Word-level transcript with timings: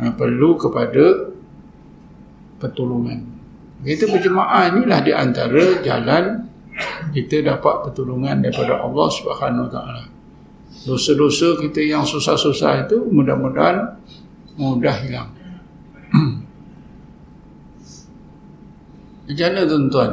ha, 0.00 0.10
perlu 0.16 0.56
kepada 0.56 1.28
pertolongan. 2.56 3.20
Kita 3.80 4.08
berjemaah 4.08 4.72
inilah 4.72 5.00
di 5.00 5.12
antara 5.12 5.80
jalan 5.80 6.48
kita 7.12 7.44
dapat 7.44 7.88
pertolongan 7.88 8.44
daripada 8.44 8.80
Allah 8.80 9.08
Subhanahu 9.08 9.68
Wa 9.68 9.72
Taala. 9.72 10.04
Dosa-dosa 10.84 11.60
kita 11.60 11.80
yang 11.84 12.04
susah-susah 12.08 12.88
itu 12.88 13.04
mudah-mudahan 13.12 14.00
mudah 14.56 14.96
hilang. 15.04 15.28
Macam 19.30 19.46
mana 19.46 19.62
tuan-tuan? 19.62 20.12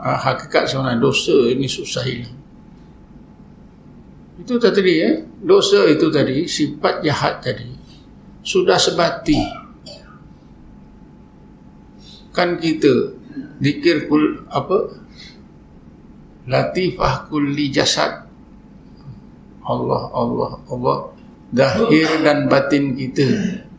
Ah, 0.00 0.16
hakikat 0.16 0.64
sebenarnya 0.64 1.04
dosa 1.04 1.36
ini 1.52 1.68
susah 1.68 2.02
hilang. 2.08 2.36
Itu 4.40 4.56
tadi 4.56 4.80
ya, 4.96 5.20
dosa 5.44 5.84
itu 5.84 6.08
tadi, 6.08 6.48
sifat 6.48 7.04
jahat 7.04 7.44
tadi, 7.44 7.68
sudah 8.50 8.74
sebati. 8.74 9.38
Kan 12.34 12.58
kita 12.58 13.14
dikir 13.62 14.10
kul 14.10 14.42
apa? 14.50 14.90
Latifah 16.50 17.30
kulli 17.30 17.70
jasad. 17.70 18.26
Allah, 19.62 20.02
Allah, 20.10 20.52
Allah. 20.66 20.98
Dahir 21.50 22.22
dan 22.22 22.46
batin 22.46 22.94
kita 22.94 23.26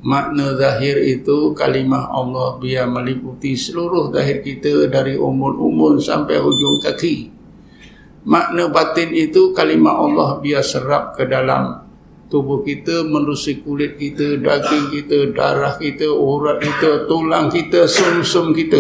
makna 0.04 0.60
zahir 0.60 1.00
itu 1.08 1.56
kalimah 1.56 2.12
Allah 2.12 2.60
biar 2.60 2.84
meliputi 2.84 3.56
seluruh 3.56 4.12
zahir 4.12 4.44
kita 4.44 4.92
dari 4.92 5.16
umur-umur 5.16 5.96
sampai 6.04 6.36
hujung 6.36 6.84
kaki. 6.84 7.32
Makna 8.28 8.68
batin 8.68 9.16
itu 9.16 9.56
kalimah 9.56 10.04
Allah 10.04 10.30
biar 10.44 10.60
serap 10.60 11.16
ke 11.16 11.24
dalam 11.32 11.81
tubuh 12.32 12.64
kita, 12.64 13.04
menerusi 13.04 13.60
kulit 13.60 14.00
kita, 14.00 14.40
daging 14.40 14.88
kita, 14.88 15.18
darah 15.36 15.76
kita, 15.76 16.08
urat 16.08 16.64
kita, 16.64 17.06
tulang 17.12 17.52
kita, 17.52 17.86
sum-sum 17.86 18.56
kita. 18.56 18.80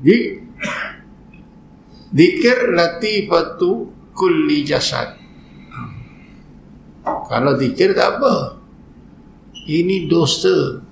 Di 0.00 0.18
Dikir 2.10 2.74
latifatu 2.74 3.86
kulli 4.18 4.66
jasad 4.66 5.20
kalau 7.30 7.54
zikir 7.56 7.94
tak 7.94 8.18
apa. 8.18 8.58
Ini 9.70 10.10
dosa 10.10 10.82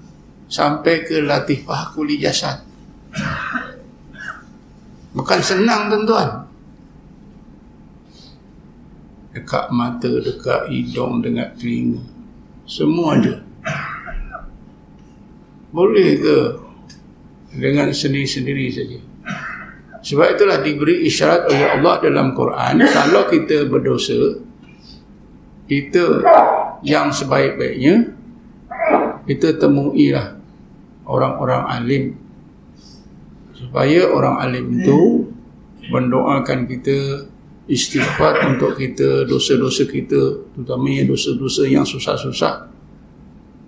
sampai 0.47 1.03
ke 1.03 1.19
latifah 1.21 1.93
kuli 1.93 2.17
jasad. 2.23 2.63
Bukan 5.13 5.41
senang 5.43 5.91
tuan-tuan. 5.91 6.48
Dekat 9.39 9.71
mata, 9.71 10.11
dekat 10.11 10.67
hidung, 10.67 11.23
dekat 11.23 11.55
telinga. 11.55 12.03
Semua 12.67 13.15
ada. 13.15 13.39
Boleh 15.71 16.19
ke 16.19 16.37
dengan 17.55 17.95
sendiri-sendiri 17.95 18.67
saja. 18.75 18.99
Sebab 20.03 20.27
itulah 20.35 20.59
diberi 20.59 21.07
isyarat 21.07 21.47
oleh 21.47 21.67
Allah 21.79 21.95
dalam 22.03 22.35
Quran. 22.35 22.83
Kalau 22.99 23.31
kita 23.31 23.71
berdosa, 23.71 24.43
kita 25.71 26.25
yang 26.83 27.15
sebaik-baiknya 27.15 28.17
kita 29.29 29.61
temuilah 29.61 30.41
orang-orang 31.05 31.63
alim 31.69 32.05
supaya 33.53 34.09
orang 34.09 34.41
alim 34.41 34.65
itu 34.81 35.29
mendoakan 35.93 36.65
kita 36.65 37.29
istighfar 37.69 38.49
untuk 38.49 38.81
kita 38.81 39.29
dosa-dosa 39.29 39.85
kita 39.85 40.41
terutamanya 40.57 41.13
dosa-dosa 41.13 41.69
yang 41.69 41.85
susah-susah. 41.85 42.73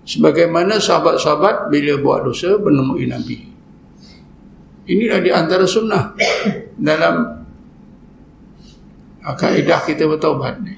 Sebagaimana 0.01 0.81
sahabat-sahabat 0.81 1.69
bila 1.69 2.01
buat 2.01 2.25
dosa 2.25 2.57
menemui 2.57 3.05
Nabi. 3.05 3.37
Inilah 4.89 5.21
di 5.21 5.29
antara 5.29 5.69
sunnah 5.69 6.17
dalam 6.73 7.45
kaedah 9.21 9.79
kita 9.85 10.09
bertaubat 10.09 10.57
ni. 10.65 10.73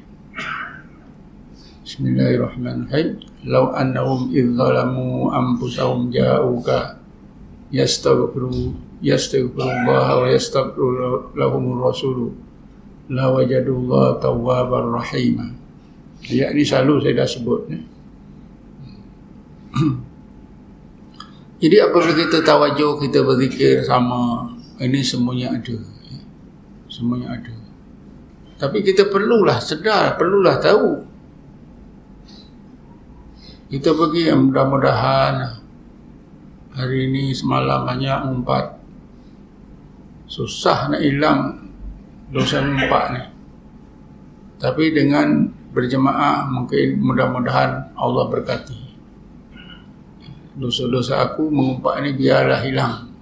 Bismillahirrahmanirrahim. 1.88 3.24
Lau 3.48 3.72
annahum 3.72 4.36
idh 4.36 4.52
zalamu 4.60 5.32
anfusahum 5.32 6.12
ja'uka 6.12 7.00
yastaghfiru 7.72 8.76
yastaghfirullah 9.00 10.08
wa 10.20 10.28
yastaghfiru 10.28 11.32
lahum 11.40 11.80
rasul 11.80 12.36
la 13.14 13.30
wajadullah 13.30 14.18
tawwabar 14.18 14.90
rahim. 14.98 15.54
Ayat 16.26 16.58
ni 16.58 16.66
selalu 16.66 17.06
saya 17.06 17.14
dah 17.22 17.28
sebut 17.30 17.62
ni. 17.70 17.80
Jadi 21.64 21.78
apabila 21.80 22.14
kita 22.18 22.44
tawajuh, 22.44 23.00
kita 23.00 23.24
berzikir 23.24 23.86
sama, 23.86 24.52
ini 24.82 25.00
semuanya 25.00 25.54
ada. 25.56 25.78
Semuanya 26.92 27.40
ada. 27.40 27.56
Tapi 28.60 28.84
kita 28.84 29.08
perlulah 29.08 29.62
sedar, 29.62 30.18
perlulah 30.20 30.60
tahu 30.60 31.14
kita 33.74 33.90
pergi 33.90 34.30
yang 34.30 34.54
mudah-mudahan 34.54 35.58
hari 36.78 37.10
ini 37.10 37.34
semalam 37.34 37.90
banyak 37.90 38.22
umpat 38.30 38.78
susah 40.30 40.94
nak 40.94 41.02
hilang 41.02 41.63
dosa 42.34 42.66
umpat 42.66 43.06
ni 43.14 43.24
tapi 44.58 44.90
dengan 44.92 45.48
berjemaah 45.72 46.50
mungkin 46.50 47.00
mudah-mudahan 47.00 47.94
Allah 47.94 48.26
berkati 48.28 48.78
dosa-dosa 50.58 51.22
aku 51.30 51.50
mengumpat 51.50 52.02
ni 52.04 52.18
biarlah 52.18 52.62
hilang 52.66 53.14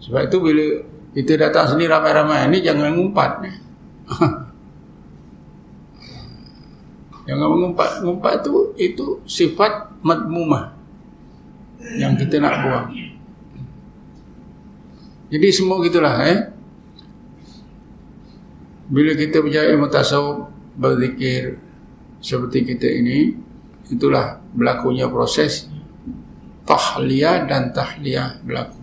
sebab 0.00 0.30
itu 0.30 0.36
bila 0.38 0.66
kita 1.12 1.32
datang 1.36 1.74
sini 1.74 1.90
ramai-ramai 1.90 2.46
ni 2.48 2.62
jangan 2.62 2.94
ngumpat 2.94 3.30
ni 3.42 3.52
Jangan 7.26 7.46
mengumpat. 7.50 7.90
Mengumpat 8.00 8.46
tu 8.46 8.70
itu 8.78 9.20
sifat 9.26 9.98
madmumah 10.00 10.78
yang 11.98 12.14
kita 12.14 12.38
nak 12.38 12.62
buang. 12.62 12.86
Jadi 15.26 15.46
semua 15.50 15.82
gitulah 15.82 16.14
eh. 16.22 16.54
Bila 18.86 19.18
kita 19.18 19.42
berjaya 19.42 19.74
ilmu 19.74 19.90
tasawuf 19.90 20.46
berzikir 20.78 21.58
seperti 22.22 22.62
kita 22.62 22.86
ini, 22.86 23.34
itulah 23.90 24.38
berlakunya 24.54 25.10
proses 25.10 25.66
tahliyah 26.66 27.50
dan 27.50 27.74
tahliyah 27.74 28.42
berlaku. 28.46 28.78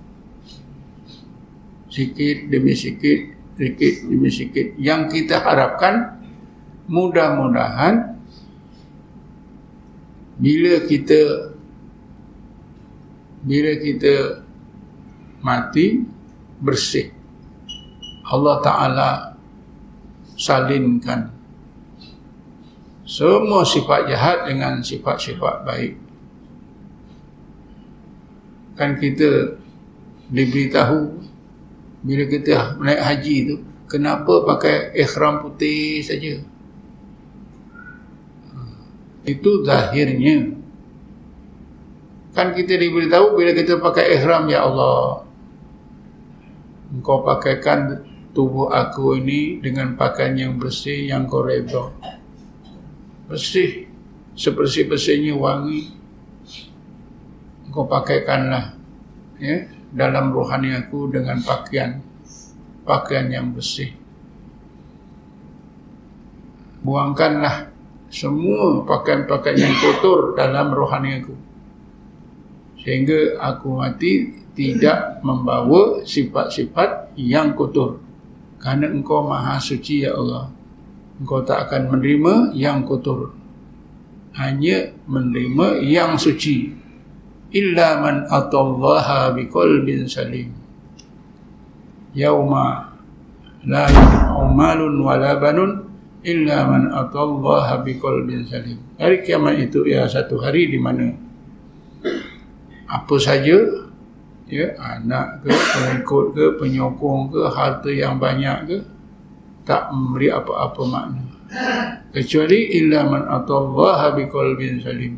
Sikit 1.88 2.52
demi 2.52 2.74
sikit, 2.75 3.19
sikit 3.56 3.94
demi 4.09 4.28
sikit. 4.28 4.75
Yang 4.75 5.02
kita 5.14 5.40
harapkan 5.40 6.20
mudah-mudahan 6.91 8.20
bila 10.35 10.84
kita 10.84 11.53
bila 13.44 13.72
kita 13.78 14.44
mati 15.44 16.02
bersih 16.64 17.12
Allah 18.28 18.58
Ta'ala 18.64 19.32
salinkan. 20.43 21.31
Semua 23.07 23.63
sifat 23.63 24.11
jahat 24.11 24.51
dengan 24.51 24.83
sifat-sifat 24.83 25.63
baik. 25.63 25.93
Kan 28.75 28.99
kita 28.99 29.55
diberitahu 30.27 31.23
bila 32.03 32.23
kita 32.27 32.75
naik 32.83 32.99
haji 32.99 33.35
tu 33.47 33.55
kenapa 33.87 34.43
pakai 34.43 34.91
ikhram 34.99 35.39
putih 35.39 36.03
saja? 36.03 36.43
Itu 39.23 39.63
zahirnya. 39.63 40.59
Kan 42.34 42.51
kita 42.51 42.75
diberitahu 42.75 43.39
bila 43.39 43.55
kita 43.55 43.79
pakai 43.79 44.19
ihram 44.19 44.49
ya 44.49 44.67
Allah 44.67 45.23
engkau 46.93 47.25
pakaikan 47.25 48.05
tubuh 48.34 48.74
aku 48.74 49.22
ini 49.22 49.62
dengan 49.62 49.94
pakaian 49.94 50.34
yang 50.35 50.53
bersih 50.58 51.08
yang 51.09 51.30
kau 51.30 51.46
redha 51.46 51.94
bersih 53.30 53.85
sebersih-bersihnya 54.34 55.38
wangi 55.38 55.94
engkau 57.70 57.85
pakaikanlah 57.85 58.74
ya 59.38 59.70
dalam 59.94 60.34
rohani 60.34 60.74
aku 60.74 61.14
dengan 61.14 61.38
pakaian 61.46 62.02
pakaian 62.84 63.30
yang 63.30 63.53
bersih 63.53 63.94
buangkanlah 66.84 67.74
semua 68.14 68.85
pakaian-pakaian 68.85 69.58
yang 69.58 69.76
kotor 69.82 70.38
dalam 70.38 70.70
rohani 70.70 71.18
aku. 71.18 71.34
Sehingga 72.78 73.41
aku 73.41 73.82
mati 73.82 74.38
tidak 74.53 75.24
membawa 75.26 76.06
sifat-sifat 76.06 77.18
yang 77.18 77.58
kotor. 77.58 77.97
Kerana 78.63 78.87
engkau 78.87 79.27
maha 79.27 79.59
suci 79.59 80.07
ya 80.07 80.15
Allah. 80.15 80.47
Engkau 81.19 81.43
tak 81.43 81.67
akan 81.67 81.91
menerima 81.91 82.55
yang 82.55 82.87
kotor. 82.87 83.43
hanya 84.33 84.89
menerima 85.05 85.85
yang 85.85 86.17
suci 86.17 86.73
illa 87.53 88.01
man 88.01 88.25
atallaha 88.25 89.29
biqalbin 89.37 90.09
salim 90.09 90.49
yauma 92.17 92.97
la 93.61 93.85
yanfa'u 93.85 94.49
malun 94.49 94.97
wala 95.05 95.37
banun 95.37 95.85
illa 96.25 96.65
man 96.65 96.89
atallaha 96.89 97.85
biqalbin 97.85 98.49
salim 98.49 98.81
hari 98.97 99.21
kiamat 99.21 99.69
itu 99.69 99.85
ya 99.85 100.09
satu 100.09 100.41
hari 100.41 100.73
di 100.73 100.81
mana 100.81 101.13
apa 102.89 103.15
saja 103.21 103.85
ya 104.47 104.75
anak 104.79 105.43
ke 105.43 105.49
pengikut 105.49 106.25
ke 106.35 106.45
penyokong 106.59 107.31
ke 107.31 107.41
harta 107.51 107.90
yang 107.90 108.19
banyak 108.19 108.57
ke 108.67 108.78
tak 109.63 109.91
memberi 109.95 110.28
apa-apa 110.28 110.81
makna. 110.84 111.23
Kecuali 112.11 112.75
illa 112.78 113.07
man 113.07 113.23
atallaha 113.29 114.13
biqalbin 114.17 114.84
salim. 114.84 115.16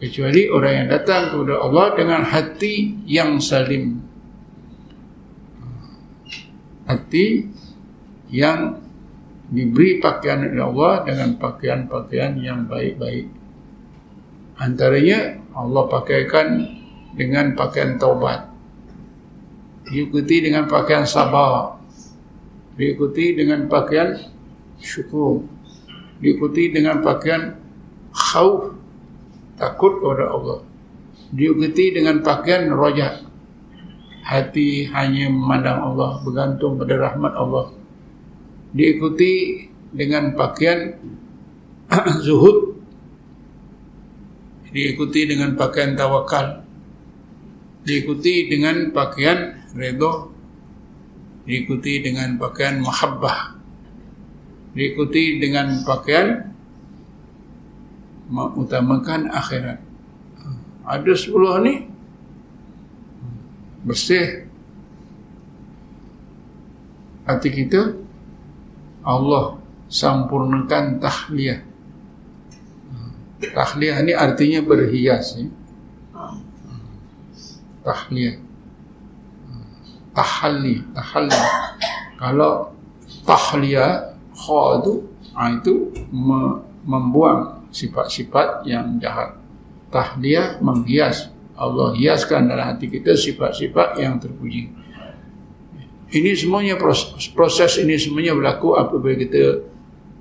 Kecuali 0.00 0.50
orang 0.50 0.72
yang 0.84 0.88
datang 0.90 1.22
kepada 1.30 1.54
Allah 1.62 1.86
dengan 1.94 2.22
hati 2.26 2.98
yang 3.06 3.38
salim. 3.38 4.02
Hati 6.84 7.48
yang 8.28 8.84
diberi 9.48 10.02
pakaian 10.02 10.44
oleh 10.50 10.64
Allah 10.64 10.92
dengan 11.06 11.38
pakaian-pakaian 11.38 12.42
yang 12.42 12.66
baik-baik. 12.66 13.30
Antaranya 14.58 15.38
Allah 15.54 15.84
pakaikan 15.86 16.73
dengan 17.14 17.54
pakaian 17.54 17.96
taubat. 17.96 18.50
Diikuti 19.86 20.42
dengan 20.42 20.66
pakaian 20.66 21.06
sabar. 21.06 21.78
Diikuti 22.74 23.38
dengan 23.38 23.70
pakaian 23.70 24.18
syukur. 24.82 25.46
Diikuti 26.18 26.74
dengan 26.74 26.98
pakaian 27.00 27.54
khauf 28.10 28.74
takut 29.54 30.02
kepada 30.02 30.34
Allah. 30.34 30.58
Diikuti 31.34 31.94
dengan 31.94 32.22
pakaian 32.22 32.70
rojak 32.70 33.22
hati 34.24 34.88
hanya 34.90 35.28
memandang 35.28 35.94
Allah 35.94 36.18
bergantung 36.26 36.80
pada 36.80 36.94
rahmat 36.98 37.32
Allah. 37.38 37.66
Diikuti 38.74 39.66
dengan 39.94 40.34
pakaian 40.34 40.98
zuhud. 42.26 42.74
Diikuti 44.74 45.30
dengan 45.30 45.54
pakaian 45.54 45.94
tawakal 45.94 46.63
diikuti 47.84 48.48
dengan 48.48 48.90
pakaian 48.90 49.60
redha 49.76 50.34
diikuti 51.44 52.00
dengan 52.00 52.40
pakaian 52.40 52.80
mahabbah. 52.80 53.56
Diikuti 54.74 55.38
dengan 55.38 55.84
pakaian 55.86 56.50
mengutamakan 58.26 59.30
akhirat. 59.30 59.78
Ada 60.82 61.12
sepuluh 61.14 61.60
ni 61.62 61.86
bersih. 63.86 64.48
Hati 67.24 67.48
kita 67.48 67.96
Allah 69.00 69.56
sempurnakan 69.88 71.00
tahliyah 71.00 71.64
tahliyah 73.52 74.00
ni 74.04 74.12
artinya 74.12 74.60
berhias 74.60 75.40
ya. 75.40 75.48
Tahliyah 77.84 78.40
tahalli 80.16 80.80
tahalli 80.96 81.40
kalau 82.16 82.72
tahliyah 83.28 84.16
kha 84.34 84.62
tu 84.82 85.04
ha, 85.34 85.50
itu 85.50 85.90
membuang 86.84 87.66
sifat-sifat 87.74 88.64
yang 88.68 88.96
jahat. 89.02 89.34
Tahliyah 89.90 90.62
menghias. 90.62 91.30
Allah 91.54 91.94
hiaskan 91.94 92.50
dalam 92.50 92.66
hati 92.66 92.90
kita 92.90 93.14
sifat-sifat 93.14 94.02
yang 94.02 94.18
terpuji. 94.18 94.74
Ini 96.10 96.34
semuanya 96.34 96.74
proses, 96.74 97.30
proses 97.30 97.78
ini 97.78 97.94
semuanya 97.94 98.34
berlaku 98.34 98.74
apabila 98.74 99.14
kita 99.14 99.62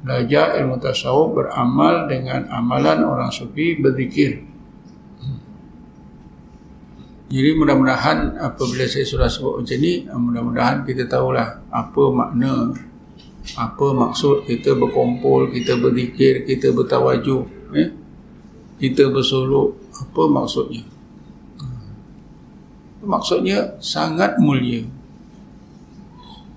belajar 0.06 0.62
ilmu 0.62 0.78
tasawuf 0.78 1.34
beramal 1.34 2.06
dengan 2.06 2.46
amalan 2.54 3.02
orang 3.02 3.34
sufi 3.34 3.78
berzikir 3.82 4.46
jadi 7.34 7.58
mudah-mudahan 7.58 8.38
apabila 8.38 8.86
saya 8.86 9.10
sudah 9.10 9.26
sebut 9.26 9.66
macam 9.66 9.78
ni 9.82 10.06
mudah-mudahan 10.06 10.86
kita 10.86 11.10
tahulah 11.10 11.66
apa 11.74 12.04
makna 12.14 12.70
apa 13.60 13.92
maksud 13.92 14.48
kita 14.48 14.72
berkumpul, 14.74 15.52
kita 15.52 15.76
berzikir, 15.76 16.48
kita 16.48 16.72
bertawajuh, 16.72 17.44
eh? 17.76 17.92
kita 18.80 19.12
bersolok, 19.12 19.76
apa 19.92 20.22
maksudnya? 20.32 20.84
Maksudnya 23.04 23.76
sangat 23.84 24.40
mulia, 24.40 24.88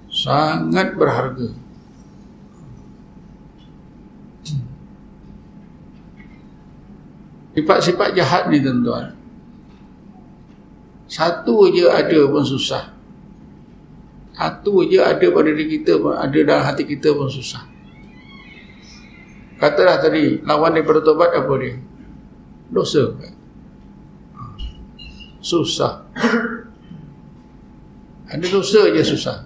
sangat 0.06 0.94
berharga. 0.94 1.50
Sifat-sifat 7.56 8.12
jahat 8.14 8.52
ni 8.52 8.60
tuan-tuan, 8.62 9.15
satu 11.06 11.70
je 11.70 11.86
ada 11.86 12.20
pun 12.26 12.42
susah. 12.42 12.90
Satu 14.36 14.84
je 14.84 14.98
ada 14.98 15.22
pada 15.32 15.48
diri 15.54 15.78
kita 15.78 16.02
pun 16.02 16.12
ada 16.12 16.34
dalam 16.34 16.62
hati 16.66 16.82
kita 16.82 17.14
pun 17.14 17.30
susah. 17.30 17.62
Katalah 19.56 20.02
tadi 20.02 20.44
lawan 20.44 20.76
daripada 20.76 21.00
tobat 21.00 21.32
apa 21.32 21.52
dia? 21.62 21.78
Dosa. 22.68 23.16
Susah. 25.40 26.04
Ada 28.26 28.46
dosa 28.50 28.90
je 28.90 29.02
susah. 29.06 29.38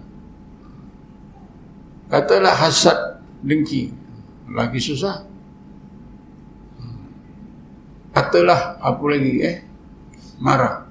Katalah 2.11 2.57
hasad 2.57 3.21
dengki 3.45 3.93
lagi 4.51 4.81
susah. 4.83 5.23
Katalah 8.11 8.83
apa 8.83 9.05
lagi 9.07 9.35
eh? 9.45 9.57
Marah 10.43 10.90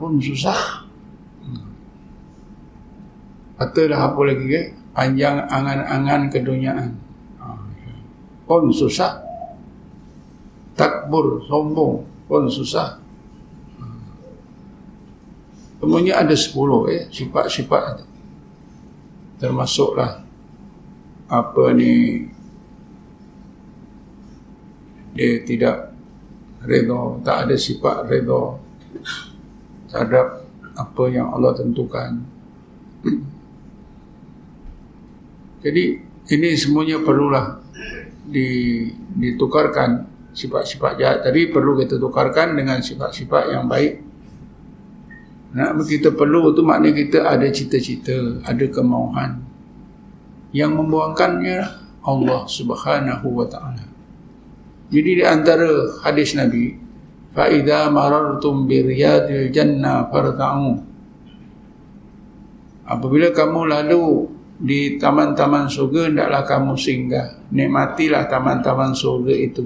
pun 0.00 0.16
susah. 0.16 0.88
Katalah 3.60 4.08
apa 4.08 4.20
lagi 4.24 4.44
ke? 4.48 4.62
Panjang 4.96 5.44
angan-angan 5.44 6.32
keduniaan. 6.32 6.96
Ya. 7.36 7.94
Pun 8.48 8.72
susah. 8.72 9.20
Takbur, 10.72 11.44
sombong 11.44 12.00
pun 12.24 12.48
susah. 12.48 12.96
Semuanya 15.80 16.24
ada 16.24 16.36
sepuluh 16.36 16.88
eh, 16.92 17.08
sifat-sifat 17.08 18.04
Termasuklah 19.40 20.20
apa 21.24 21.64
ni 21.72 22.20
dia 25.16 25.40
tidak 25.48 25.96
redha, 26.60 27.00
tak 27.24 27.48
ada 27.48 27.56
sifat 27.56 28.04
redha 28.12 28.60
terhadap 29.90 30.46
apa 30.78 31.04
yang 31.10 31.28
Allah 31.34 31.52
tentukan. 31.58 32.22
Jadi 35.66 35.84
ini 36.30 36.48
semuanya 36.56 37.02
perlulah 37.02 37.60
di, 38.24 38.86
ditukarkan 39.18 40.06
sifat-sifat 40.30 40.92
jahat 40.96 41.18
tadi 41.26 41.50
perlu 41.50 41.74
kita 41.74 41.98
tukarkan 41.98 42.54
dengan 42.54 42.78
sifat-sifat 42.80 43.44
yang 43.50 43.66
baik. 43.66 44.06
Nak 45.50 45.82
kita 45.82 46.14
perlu 46.14 46.54
tu 46.54 46.62
maknanya 46.62 46.94
kita 46.94 47.18
ada 47.26 47.50
cita-cita, 47.50 48.38
ada 48.46 48.64
kemauan. 48.70 49.42
Yang 50.54 50.72
membuangkannya 50.78 51.58
Allah 52.06 52.42
Subhanahu 52.46 53.26
wa 53.34 53.46
taala. 53.50 53.82
Jadi 54.90 55.22
di 55.22 55.24
antara 55.26 55.70
hadis 56.06 56.34
Nabi, 56.38 56.78
marartum 57.34 58.66
bi 58.66 58.82
riyadil 58.82 59.50
jannah 59.54 60.10
farta'u. 60.10 60.82
Apabila 62.90 63.30
kamu 63.30 63.60
lalu 63.70 64.26
di 64.60 64.98
taman-taman 65.00 65.70
surga 65.70 66.10
hendaklah 66.10 66.42
kamu 66.44 66.74
singgah. 66.74 67.38
Nikmatilah 67.54 68.26
taman-taman 68.26 68.92
surga 68.92 69.34
itu. 69.34 69.64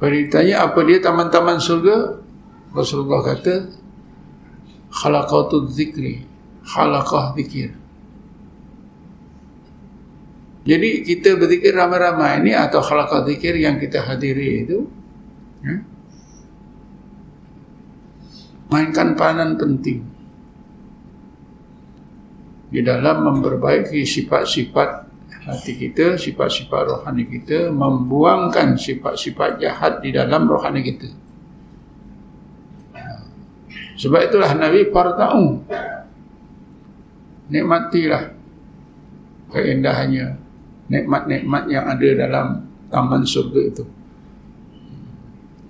Pada 0.00 0.16
ditanya 0.16 0.64
apa 0.64 0.80
dia 0.84 0.98
taman-taman 1.00 1.60
surga? 1.60 2.20
Rasulullah 2.70 3.20
kata 3.24 3.66
khalaqatu 4.90 5.66
zikri 5.70 6.22
khalaqah 6.62 7.34
zikir 7.34 7.79
jadi 10.60 10.88
kita 11.00 11.40
berzikir 11.40 11.72
ramai-ramai 11.72 12.44
ini 12.44 12.52
atau 12.52 12.84
khalaqah 12.84 13.24
zikir 13.24 13.56
yang 13.56 13.80
kita 13.80 14.04
hadiri 14.04 14.64
itu 14.66 14.78
ya, 15.64 15.76
mainkan 18.68 19.16
peranan 19.16 19.56
penting 19.56 20.04
di 22.70 22.80
dalam 22.86 23.26
memperbaiki 23.26 24.06
sifat-sifat 24.06 25.10
hati 25.50 25.72
kita, 25.74 26.14
sifat-sifat 26.14 26.82
rohani 26.86 27.26
kita, 27.26 27.72
membuangkan 27.74 28.78
sifat-sifat 28.78 29.58
jahat 29.58 30.04
di 30.04 30.14
dalam 30.14 30.46
rohani 30.46 30.80
kita. 30.84 31.08
Sebab 34.00 34.20
itulah 34.32 34.52
Nabi 34.56 34.88
parta'u. 34.88 35.44
Nikmatilah 37.50 38.30
keindahannya, 39.50 40.38
nikmat-nikmat 40.90 41.70
yang 41.70 41.86
ada 41.86 42.08
dalam 42.18 42.46
taman 42.90 43.22
surga 43.22 43.60
itu. 43.62 43.84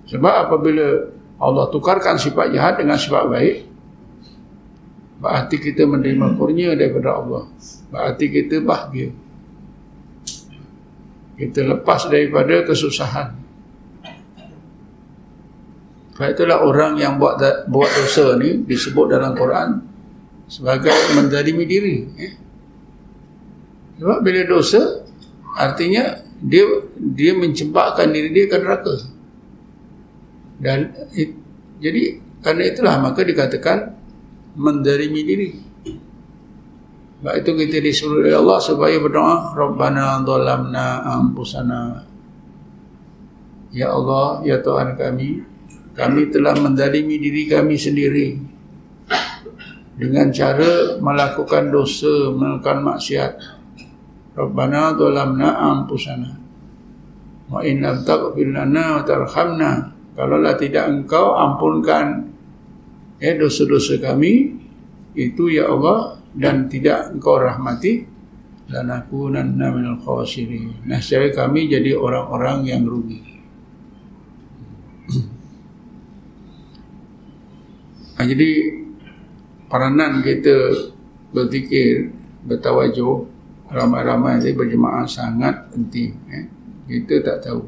Sebab 0.09 0.49
apabila 0.49 1.07
Allah 1.37 1.65
tukarkan 1.69 2.17
sifat 2.17 2.51
jahat 2.51 2.81
dengan 2.81 2.97
sifat 2.97 3.29
baik, 3.29 3.57
berarti 5.21 5.55
kita 5.61 5.85
menerima 5.85 6.35
kurnia 6.35 6.73
daripada 6.73 7.21
Allah. 7.21 7.45
Berarti 7.93 8.25
kita 8.27 8.59
bahagia 8.65 9.13
kita 11.41 11.65
lepas 11.65 12.05
daripada 12.05 12.61
kesusahan. 12.61 13.33
Sebab 16.13 16.37
itulah 16.37 16.61
orang 16.61 17.01
yang 17.01 17.17
buat 17.17 17.41
buat 17.65 17.89
dosa 17.97 18.37
ni 18.37 18.61
disebut 18.61 19.09
dalam 19.09 19.33
Quran 19.33 19.81
sebagai 20.45 20.93
mendalimi 21.17 21.65
diri. 21.65 21.97
Eh? 22.21 22.33
Sebab 23.97 24.21
bila 24.21 24.45
dosa, 24.45 25.00
artinya 25.57 26.19
dia 26.41 26.65
dia 26.97 27.31
mencebakkan 27.37 28.09
diri 28.09 28.29
dia 28.33 28.45
ke 28.49 28.57
neraka. 28.57 28.95
Dan 30.61 30.93
it, 31.15 31.33
jadi 31.81 32.21
kerana 32.41 32.63
itulah 32.65 32.95
maka 33.01 33.21
dikatakan 33.25 33.97
mendalimi 34.57 35.21
diri. 35.25 35.49
Sebab 37.21 37.37
itu 37.37 37.51
kita 37.53 37.77
disuruh 37.85 38.25
oleh 38.25 38.33
Allah 38.33 38.57
supaya 38.57 38.97
berdoa 38.97 39.53
Rabbana 39.53 40.25
dhalamna 40.25 41.05
anfusana 41.05 42.01
Ya 43.69 43.93
Allah, 43.93 44.41
Ya 44.41 44.57
Tuhan 44.57 44.97
kami 44.97 45.45
Kami 45.93 46.33
telah 46.33 46.57
mendalimi 46.57 47.21
diri 47.21 47.45
kami 47.45 47.77
sendiri 47.77 48.41
Dengan 50.01 50.33
cara 50.33 50.97
melakukan 50.97 51.69
dosa 51.69 52.33
Melakukan 52.33 52.89
maksiat 52.89 53.60
Dhalamna 54.49 55.49
anfusana 55.59 56.31
Wa 57.51 57.61
inna 57.61 58.01
taqfir 58.01 58.49
lana 58.49 58.97
wa 58.97 59.01
tarhamna 59.05 59.71
Kalaulah 60.17 60.57
tidak 60.57 60.89
engkau 60.89 61.37
ampunkan 61.37 62.33
eh, 63.21 63.37
dosa-dosa 63.37 64.01
kami 64.01 64.57
Itu 65.13 65.51
ya 65.51 65.69
Allah 65.69 66.21
dan 66.31 66.71
tidak 66.71 67.11
engkau 67.11 67.43
rahmati 67.43 68.11
dan 68.71 68.87
nanna 68.87 69.67
minal 69.75 69.99
khasirin. 69.99 70.87
Nah, 70.87 71.03
secara 71.03 71.27
kami 71.35 71.67
jadi 71.67 71.91
orang-orang 71.91 72.71
yang 72.71 72.87
rugi. 72.87 73.19
nah, 78.15 78.25
jadi 78.31 78.49
peranan 79.67 80.23
kita 80.23 80.55
berzikir, 81.35 82.15
bertawajuh, 82.47 83.27
ramai-ramai 83.71 84.43
ini 84.43 84.51
berjemaah 84.51 85.07
sangat 85.07 85.71
penting. 85.71 86.11
Eh? 86.27 86.45
Kita 86.91 87.23
tak 87.23 87.47
tahu. 87.47 87.63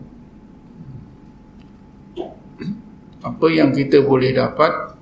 Apa 3.23 3.47
yang 3.47 3.71
kita 3.71 4.03
boleh 4.03 4.35
dapat 4.35 4.99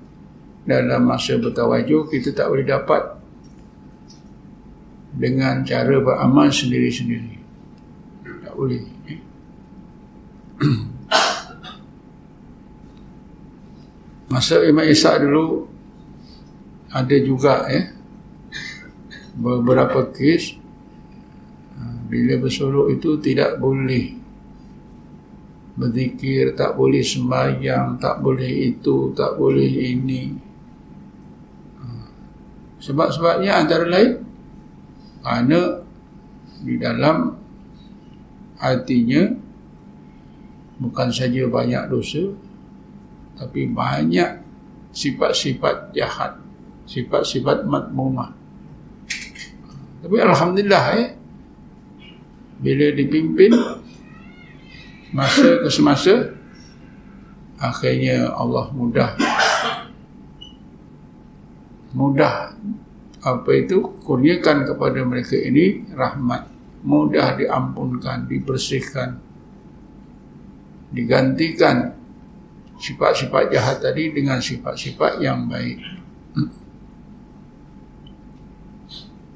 dalam 0.62 1.10
masa 1.10 1.34
bertawajuh, 1.42 2.06
kita 2.06 2.30
tak 2.30 2.46
boleh 2.46 2.62
dapat 2.62 3.18
dengan 5.10 5.66
cara 5.66 5.98
beramal 5.98 6.54
sendiri-sendiri. 6.54 7.42
Tak 8.46 8.54
boleh. 8.54 8.86
Eh? 9.10 9.20
Masa 14.32 14.62
Imam 14.64 14.86
Isa 14.86 15.18
dulu 15.18 15.66
ada 16.88 17.16
juga 17.20 17.66
eh 17.68 17.90
beberapa 19.36 20.08
kes 20.12 20.61
bila 22.12 22.36
bersolok 22.42 22.92
itu 22.92 23.16
tidak 23.22 23.56
boleh 23.56 24.20
berzikir, 25.72 26.52
tak 26.52 26.76
boleh 26.76 27.00
sembahyang, 27.00 27.96
tak 27.96 28.20
boleh 28.20 28.52
itu, 28.68 29.16
tak 29.16 29.40
boleh 29.40 29.72
ini. 29.72 30.36
Ha, 31.80 31.86
sebab-sebabnya 32.76 33.56
antara 33.56 33.88
lain 33.88 34.20
kerana 35.22 35.80
di 36.62 36.74
dalam 36.76 37.38
hatinya 38.58 39.22
bukan 40.82 41.08
saja 41.10 41.46
banyak 41.46 41.86
dosa 41.90 42.22
tapi 43.38 43.70
banyak 43.70 44.42
sifat-sifat 44.94 45.94
jahat 45.94 46.38
sifat-sifat 46.86 47.66
matmumah 47.66 48.34
tapi 50.02 50.16
Alhamdulillah 50.18 50.84
eh 50.98 51.08
bila 52.62 52.94
dipimpin 52.94 53.50
masa 55.10 55.66
ke 55.66 55.68
semasa 55.68 56.14
akhirnya 57.58 58.30
Allah 58.32 58.70
mudah. 58.70 59.18
Mudah 61.92 62.56
apa 63.20 63.50
itu? 63.52 64.00
Kurniakan 64.00 64.64
kepada 64.64 65.02
mereka 65.04 65.36
ini 65.36 65.84
rahmat. 65.92 66.48
Mudah 66.82 67.38
diampunkan 67.38 68.26
dibersihkan 68.26 69.32
digantikan 70.92 71.96
sifat-sifat 72.76 73.48
jahat 73.48 73.80
tadi 73.80 74.12
dengan 74.12 74.38
sifat-sifat 74.44 75.24
yang 75.24 75.48
baik 75.48 75.80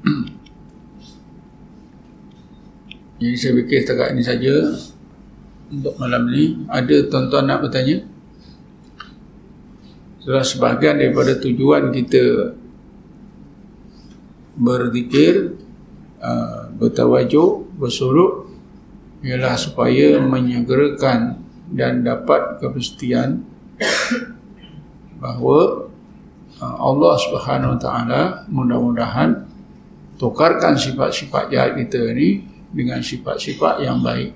jadi 3.17 3.33
saya 3.33 3.53
fikir 3.57 3.77
setakat 3.81 4.13
ini 4.13 4.21
saja 4.21 4.55
untuk 5.73 5.97
malam 5.97 6.29
ini 6.29 6.69
ada 6.69 6.95
tuan-tuan 7.09 7.49
nak 7.49 7.65
bertanya? 7.65 8.05
Setelah 10.21 10.45
sebahagian 10.45 11.01
daripada 11.01 11.33
tujuan 11.41 11.89
kita 11.89 12.53
berzikir 14.53 15.57
uh, 16.21 16.69
bertawajuk 16.77 17.65
bersuluk 17.73 18.53
ialah 19.25 19.57
supaya 19.57 20.21
menyegerakan 20.21 21.41
dan 21.73 22.05
dapat 22.05 22.61
kepastian 22.61 23.41
bahawa 25.21 25.89
uh, 26.61 26.75
Allah 26.85 27.13
Subhanahu 27.17 27.77
Wa 27.77 27.79
Taala 27.81 28.21
mudah-mudahan 28.45 29.49
tukarkan 30.21 30.77
sifat-sifat 30.77 31.49
jahat 31.49 31.81
kita 31.81 32.13
ini 32.13 32.56
dengan 32.71 32.99
sifat-sifat 32.99 33.83
yang 33.83 34.03
baik. 34.03 34.33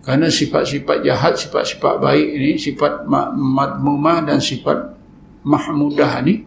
Kerana 0.00 0.32
sifat-sifat 0.32 1.04
jahat, 1.04 1.36
sifat-sifat 1.36 2.00
baik 2.00 2.28
ini, 2.34 2.50
sifat 2.56 3.04
madmumah 3.36 4.24
dan 4.24 4.40
sifat 4.40 4.96
mahmudah 5.44 6.24
ini 6.24 6.44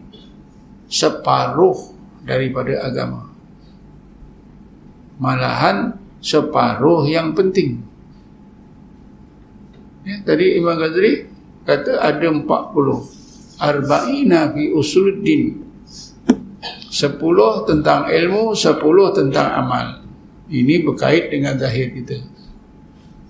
separuh 0.90 1.94
daripada 2.26 2.82
agama. 2.82 3.30
Malahan 5.18 5.94
separuh 6.18 7.06
yang 7.06 7.30
penting. 7.32 7.78
Ya, 10.04 10.20
tadi 10.20 10.58
Imam 10.60 10.76
Ghazali 10.76 11.30
kata 11.64 12.02
ada 12.02 12.26
40. 12.28 12.44
Arba'ina 13.56 14.52
fi 14.52 14.74
usuluddin. 14.74 15.64
10 16.94 17.70
tentang 17.70 18.06
ilmu, 18.06 18.54
10 18.54 19.18
tentang 19.18 19.48
amal. 19.58 20.03
Ini 20.48 20.84
berkait 20.84 21.32
dengan 21.32 21.56
zahir 21.56 21.92
kita. 21.92 22.20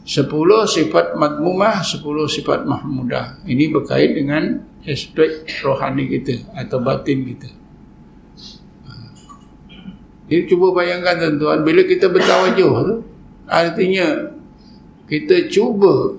10 0.04 0.28
sifat 0.68 1.16
madmumah, 1.16 1.80
10 1.80 2.02
sifat 2.28 2.68
mahmudah. 2.68 3.40
Ini 3.48 3.72
berkait 3.72 4.12
dengan 4.12 4.60
aspek 4.84 5.48
rohani 5.64 6.10
kita 6.12 6.44
atau 6.52 6.78
batin 6.84 7.24
kita. 7.24 7.48
Jadi 10.28 10.42
cuba 10.48 10.72
bayangkan 10.72 11.20
tuan-tuan 11.20 11.60
bila 11.64 11.84
kita 11.84 12.08
bertawajuh 12.08 12.72
tu 12.84 12.94
artinya 13.44 14.32
kita 15.04 15.52
cuba 15.52 16.16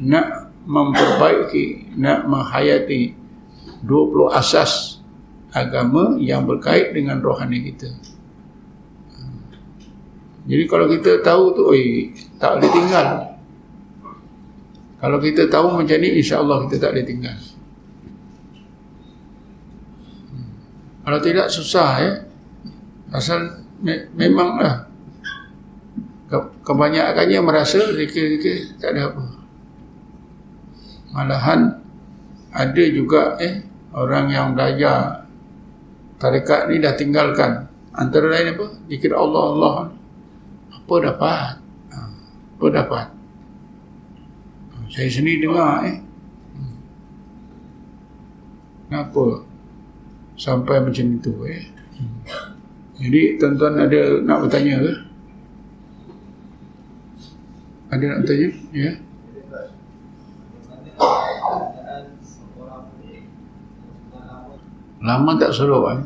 nak 0.00 0.50
memperbaiki, 0.64 1.94
nak 2.00 2.24
menghayati 2.24 3.12
20 3.84 4.32
asas 4.32 5.02
agama 5.52 6.16
yang 6.16 6.48
berkait 6.48 6.96
dengan 6.96 7.20
rohani 7.20 7.70
kita. 7.70 7.92
Jadi 10.42 10.64
kalau 10.66 10.86
kita 10.90 11.22
tahu 11.22 11.54
tu, 11.54 11.62
oi, 11.70 12.10
tak 12.42 12.58
boleh 12.58 12.70
tinggal. 12.70 13.06
Kalau 14.98 15.18
kita 15.18 15.46
tahu 15.50 15.82
macam 15.82 15.98
ni, 15.98 16.18
insya-Allah 16.18 16.66
kita 16.66 16.76
tak 16.82 16.90
boleh 16.94 17.06
tinggal. 17.06 17.36
Kalau 21.02 21.18
tidak 21.18 21.50
susah 21.50 21.90
ya. 21.98 22.12
Pasal 23.10 23.66
me- 23.82 24.08
memanglah 24.16 24.88
ke- 26.30 26.52
kebanyakannya 26.64 27.40
merasa 27.44 27.92
zikir-zikir 27.92 28.80
tak 28.80 28.96
ada 28.96 29.12
apa. 29.12 29.24
Malahan 31.12 31.60
ada 32.54 32.84
juga 32.88 33.36
eh 33.36 33.60
orang 33.92 34.32
yang 34.32 34.56
belajar 34.56 35.28
tarekat 36.16 36.72
ni 36.72 36.80
dah 36.80 36.96
tinggalkan. 36.96 37.68
Antara 37.92 38.32
lain 38.32 38.56
apa? 38.56 38.66
Zikir 38.88 39.12
Allah 39.12 39.44
Allah. 39.52 39.76
Apa 40.92 41.08
dapat? 41.08 41.56
Ha, 41.88 41.98
Apa 42.52 42.66
dapat? 42.68 43.06
Saya 44.92 45.08
sendiri 45.08 45.48
dengar 45.48 45.88
eh. 45.88 46.04
Kenapa 48.84 49.40
sampai 50.36 50.84
macam 50.84 51.16
itu 51.16 51.32
eh? 51.48 51.64
Jadi 53.00 53.40
tuan-tuan 53.40 53.88
ada 53.88 54.20
nak 54.20 54.44
bertanya 54.44 54.84
ke? 54.84 54.92
Ada 57.88 58.04
nak 58.12 58.18
bertanya? 58.28 58.48
Ya. 58.76 58.92
Lama 65.00 65.40
tak 65.40 65.56
solok 65.56 65.88
kan? 65.88 66.00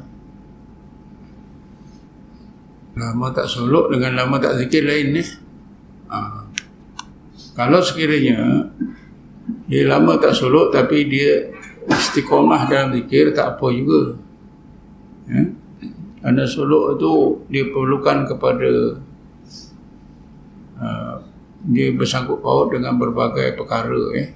Lama 2.96 3.28
tak 3.28 3.44
solok 3.44 3.92
dengan 3.92 4.16
lama 4.16 4.40
tak 4.40 4.56
zikir 4.56 4.88
lain 4.88 5.20
ni. 5.20 5.22
Ha. 6.08 6.48
Kalau 7.52 7.84
sekiranya 7.84 8.72
dia 9.68 9.84
lama 9.84 10.16
tak 10.16 10.32
solok 10.32 10.72
tapi 10.72 11.04
dia 11.04 11.52
istiqomah 11.92 12.64
dalam 12.66 12.96
zikir 12.96 13.36
tak 13.36 13.60
apa 13.60 13.66
juga. 13.68 14.16
Ya? 15.28 15.44
Kerana 16.24 16.48
solok 16.48 16.96
tu 16.96 17.12
dia 17.52 17.68
perlukan 17.68 18.24
kepada 18.24 18.96
uh, 20.80 21.16
dia 21.68 21.92
bersangkut 21.92 22.40
paut 22.40 22.72
dengan 22.72 22.96
berbagai 22.96 23.60
perkara 23.60 24.02
ya. 24.16 24.26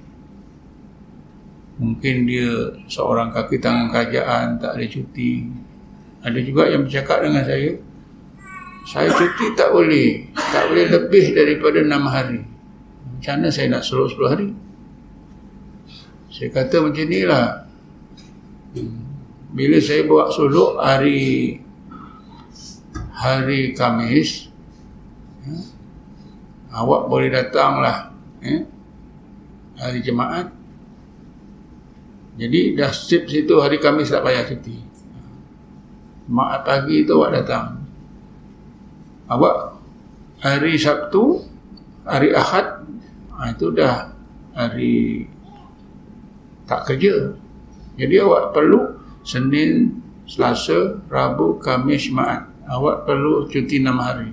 Mungkin 1.81 2.29
dia 2.29 2.77
seorang 2.85 3.33
kaki 3.33 3.57
tangan 3.57 3.89
kerajaan 3.89 4.61
tak 4.61 4.77
ada 4.77 4.85
cuti. 4.85 5.49
Ada 6.21 6.37
juga 6.45 6.69
yang 6.69 6.85
bercakap 6.85 7.25
dengan 7.25 7.41
saya, 7.41 7.73
saya 8.87 9.13
cuti 9.13 9.53
tak 9.53 9.69
boleh, 9.69 10.29
tak 10.33 10.69
boleh 10.69 10.85
lebih 10.89 11.37
daripada 11.37 11.79
6 11.85 12.07
hari. 12.09 12.41
Macam 13.17 13.33
mana 13.37 13.49
saya 13.53 13.67
nak 13.69 13.85
solok 13.85 14.09
10 14.17 14.33
hari? 14.33 14.49
Saya 16.31 16.49
kata 16.49 16.81
macam 16.81 17.05
ni 17.05 17.21
lah. 17.21 17.69
Bila 19.51 19.77
saya 19.83 20.07
buat 20.07 20.31
solok 20.31 20.79
hari 20.79 21.59
hari 23.13 23.75
Kamis, 23.77 24.49
ya, 25.43 25.53
awak 26.71 27.11
boleh 27.11 27.29
datang 27.29 27.83
lah. 27.83 28.09
Ya, 28.41 28.65
hari 29.77 30.01
Jumaat. 30.01 30.49
Jadi 32.39 32.73
dah 32.73 32.89
sip 32.89 33.29
situ 33.29 33.59
hari 33.61 33.77
Kamis 33.77 34.09
tak 34.09 34.25
payah 34.25 34.47
cuti. 34.47 34.79
Jumaat 36.25 36.63
pagi 36.65 37.05
tu 37.05 37.19
awak 37.19 37.43
datang. 37.43 37.80
Awak 39.31 39.79
hari 40.43 40.75
Sabtu, 40.75 41.39
hari 42.03 42.35
Ahad, 42.35 42.83
ha, 43.31 43.55
itu 43.55 43.71
dah 43.71 44.11
hari 44.51 45.23
tak 46.67 46.83
kerja. 46.91 47.31
Jadi 47.95 48.15
awak 48.19 48.51
perlu 48.51 48.99
Senin, 49.23 50.03
Selasa, 50.27 50.99
Rabu, 51.07 51.63
Khamis, 51.63 52.11
Jumaat. 52.11 52.51
Awak 52.67 53.07
perlu 53.07 53.47
cuti 53.47 53.79
6 53.79 53.87
hari. 53.95 54.31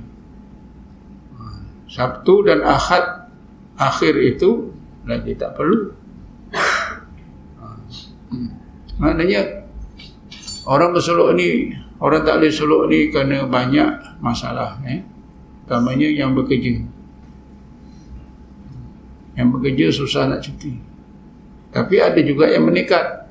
Ha, 1.38 1.42
Sabtu 1.86 2.42
dan 2.42 2.66
Ahad 2.66 3.30
akhir 3.78 4.18
itu 4.18 4.74
lagi 5.06 5.38
tak 5.38 5.54
perlu. 5.54 5.94
Ha, 6.50 7.66
hmm. 8.34 8.50
Maknanya 8.98 9.62
orang 10.66 10.90
bersolok 10.90 11.38
ni, 11.38 11.70
orang 11.98 12.22
tak 12.22 12.38
boleh 12.38 12.52
solok 12.54 12.82
ni 12.90 13.10
kerana 13.10 13.46
banyak 13.46 14.22
masalah. 14.22 14.78
Eh? 14.86 15.02
Utamanya 15.66 16.08
yang 16.08 16.32
bekerja. 16.32 16.80
Yang 19.38 19.48
bekerja 19.54 19.86
susah 19.94 20.26
nak 20.26 20.42
cuti. 20.42 20.74
Tapi 21.70 22.00
ada 22.00 22.18
juga 22.24 22.48
yang 22.48 22.66
menekat. 22.66 23.28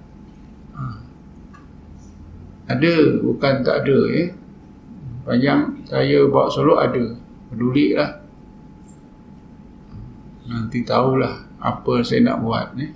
Ha. 0.77 0.81
Ada, 2.71 3.23
bukan 3.23 3.53
tak 3.65 3.83
ada. 3.83 3.97
Eh? 4.13 4.27
Panjang 5.27 5.83
saya 5.87 6.23
bawa 6.27 6.47
solok 6.47 6.79
ada. 6.79 7.03
Peduli 7.51 7.95
lah. 7.95 8.23
Nanti 10.47 10.83
tahulah 10.83 11.43
apa 11.59 11.93
saya 12.03 12.23
nak 12.23 12.39
buat. 12.43 12.71
Eh? 12.79 12.91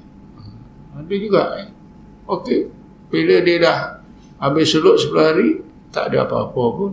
Ada 0.95 1.15
juga. 1.19 1.43
Eh? 1.59 1.67
Okey. 2.27 2.61
Bila 3.11 3.43
dia 3.43 3.59
dah 3.59 4.00
habis 4.41 4.73
solok 4.73 4.97
10 4.97 5.21
hari, 5.21 5.49
tak 5.93 6.09
ada 6.09 6.25
apa-apa 6.25 6.63
pun. 6.73 6.91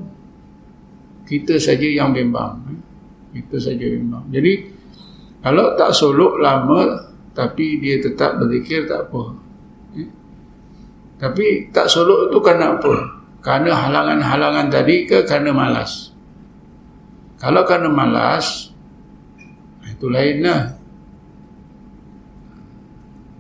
Kita 1.25 1.57
saja 1.57 1.89
yang 1.89 2.13
bimbang. 2.13 2.61
Eh? 2.69 2.81
Kita 3.41 3.57
saja 3.57 3.85
bimbang. 3.89 4.29
Jadi, 4.29 4.53
kalau 5.41 5.73
tak 5.81 5.97
solok 5.97 6.41
lama, 6.45 7.09
tapi 7.33 7.81
dia 7.81 7.97
tetap 8.05 8.37
berzikir, 8.37 8.85
tak 8.85 9.09
apa. 9.09 9.23
Eh? 9.97 10.09
Tapi 11.17 11.73
tak 11.73 11.89
solok 11.89 12.29
itu 12.29 12.39
kerana 12.45 12.77
apa? 12.77 12.95
Kerana 13.41 13.71
halangan-halangan 13.73 14.67
tadi 14.69 15.09
ke 15.09 15.25
kerana 15.25 15.55
malas? 15.55 16.13
Kalau 17.39 17.63
kerana 17.65 17.89
malas, 17.89 18.75
itu 19.87 20.07
lain 20.11 20.43
lah. 20.43 20.75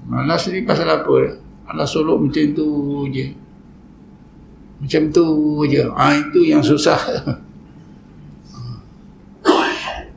Malas 0.09 0.49
ni 0.49 0.64
pasal 0.64 0.88
apa? 0.88 1.37
Malas 1.68 1.92
solok 1.92 2.25
macam 2.25 2.47
tu 2.57 2.66
je. 3.12 3.47
Macam 4.78 5.02
tu 5.10 5.26
je. 5.66 5.84
Ha, 5.84 6.04
itu 6.14 6.40
yang 6.46 6.62
susah. 6.62 6.98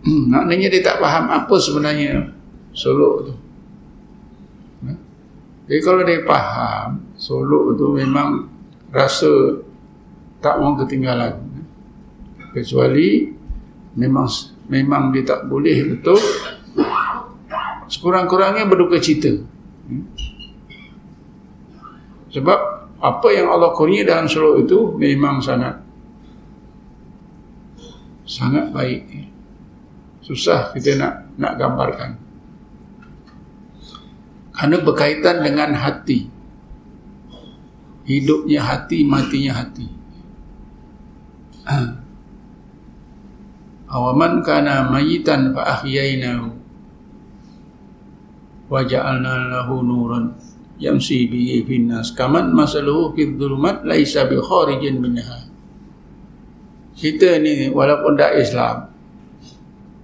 Hmm, 0.02 0.34
maknanya 0.34 0.74
dia 0.74 0.82
tak 0.82 0.98
faham 0.98 1.30
apa 1.30 1.56
sebenarnya 1.62 2.26
solok 2.74 3.30
tu. 3.30 3.34
Ha? 4.82 4.98
Jadi 5.70 5.82
kalau 5.86 6.02
dia 6.02 6.26
faham 6.26 7.06
solok 7.22 7.78
tu 7.78 7.94
memang 7.94 8.50
rasa 8.90 9.62
tak 10.42 10.58
mau 10.58 10.74
ketinggalan. 10.74 11.38
Kecuali 12.50 13.30
memang 13.94 14.26
memang 14.74 15.14
dia 15.14 15.22
tak 15.22 15.46
boleh 15.46 15.94
betul 15.94 16.18
sekurang-kurangnya 17.86 18.66
berduka 18.66 18.98
cita. 18.98 19.38
Hmm? 19.86 20.06
Sebab 22.34 22.81
apa 23.02 23.28
yang 23.34 23.50
Allah 23.50 23.74
kurnia 23.74 24.06
dalam 24.06 24.30
solok 24.30 24.62
itu 24.62 24.94
memang 25.02 25.42
sangat 25.42 25.82
sangat 28.30 28.70
baik. 28.70 29.10
Susah 30.22 30.70
kita 30.78 31.02
nak 31.02 31.26
nak 31.36 31.58
gambarkan. 31.58 32.14
Kerana 34.54 34.78
berkaitan 34.86 35.42
dengan 35.42 35.74
hati. 35.74 36.30
Hidupnya 38.06 38.62
hati 38.62 39.02
matinya 39.02 39.66
hati. 39.66 39.90
Awaman 43.98 44.46
kana 44.46 44.86
mayitan 44.94 45.58
fa 45.58 45.82
ahyainahu 45.82 46.62
wa 48.72 48.80
ja'alna 48.88 49.52
lahu 49.52 49.84
nuran 49.84 50.32
yamsi 50.82 51.30
bihi 51.30 51.62
fin 51.64 51.94
nas 51.94 52.10
kaman 52.12 52.50
masaluhu 52.50 53.14
fi 53.14 53.30
dhulumat 53.30 53.86
laisa 53.86 54.26
bi 54.26 54.42
kharijin 54.42 54.98
minha 54.98 55.46
kita 56.98 57.38
ni 57.38 57.70
walaupun 57.70 58.18
dak 58.18 58.34
Islam 58.42 58.90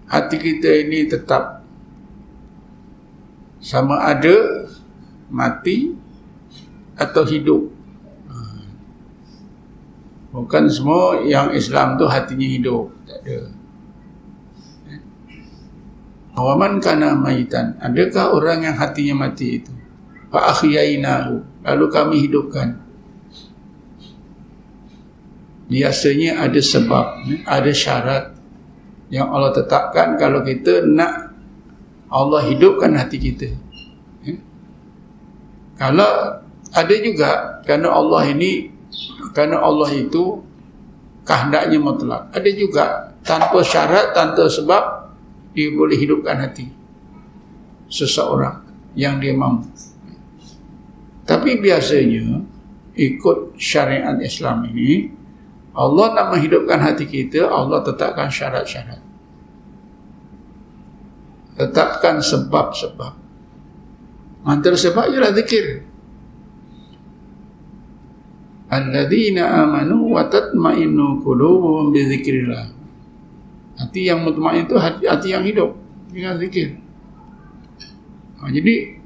hati 0.06 0.38
kita 0.38 0.70
ini 0.86 1.10
tetap 1.10 1.66
sama 3.58 4.00
ada 4.06 4.70
mati 5.28 5.92
atau 6.98 7.24
hidup. 7.28 7.70
Bukan 10.34 10.70
semua 10.70 11.24
yang 11.26 11.54
Islam 11.54 11.98
tu 11.98 12.06
hatinya 12.06 12.46
hidup. 12.46 12.94
Tak 13.10 13.20
ada. 13.26 13.40
Awaman 16.38 16.78
kana 16.78 17.18
mayitan. 17.18 17.74
Adakah 17.82 18.38
orang 18.38 18.70
yang 18.70 18.76
hatinya 18.78 19.26
mati 19.26 19.58
itu? 19.62 19.74
Fa 20.28 20.52
akhyainahu. 20.56 21.64
Lalu 21.64 21.86
kami 21.92 22.16
hidupkan. 22.28 22.80
Biasanya 25.68 26.48
ada 26.48 26.62
sebab, 26.64 27.06
ada 27.44 27.72
syarat 27.76 28.32
yang 29.12 29.28
Allah 29.32 29.52
tetapkan 29.52 30.16
kalau 30.16 30.40
kita 30.44 30.88
nak 30.88 31.36
Allah 32.08 32.44
hidupkan 32.48 32.96
hati 32.96 33.20
kita. 33.20 33.52
Kalau 35.76 36.42
ada 36.74 36.96
juga 37.04 37.62
kerana 37.68 37.94
Allah 37.94 38.32
ini 38.32 38.72
kerana 39.36 39.62
Allah 39.62 39.92
itu 39.94 40.42
kehendaknya 41.28 41.78
mutlak. 41.78 42.32
Ada 42.34 42.50
juga 42.56 42.86
tanpa 43.22 43.60
syarat, 43.62 44.16
tanpa 44.16 44.50
sebab 44.50 44.84
dia 45.54 45.70
boleh 45.70 46.00
hidupkan 46.00 46.40
hati 46.40 46.66
seseorang 47.92 48.64
yang 48.98 49.22
dia 49.22 49.36
mampu. 49.36 49.68
Tapi 51.28 51.60
biasanya 51.60 52.40
ikut 52.96 53.60
syariat 53.60 54.16
Islam 54.24 54.64
ini 54.72 55.12
Allah 55.78 56.18
nak 56.18 56.26
menghidupkan 56.34 56.82
hati 56.82 57.06
kita, 57.06 57.46
Allah 57.46 57.86
tetapkan 57.86 58.34
syarat-syarat. 58.34 58.98
Tetapkan 61.54 62.18
sebab-sebab. 62.18 63.14
Antara 64.48 64.74
sebab 64.74 65.06
ialah 65.14 65.38
zikir. 65.38 65.86
Alladzina 68.74 69.68
amanu 69.68 70.18
wa 70.18 70.26
tatma'innu 70.26 71.22
qulubuhum 71.22 71.94
bi 71.94 72.10
dzikrillah. 72.10 72.74
Hati 73.78 74.10
yang 74.10 74.26
mutmain 74.26 74.66
itu 74.66 74.74
hati, 74.82 75.06
hati 75.06 75.30
yang 75.30 75.46
hidup 75.46 75.78
dengan 76.10 76.42
zikir. 76.42 76.74
Ha, 78.42 78.50
jadi 78.50 78.97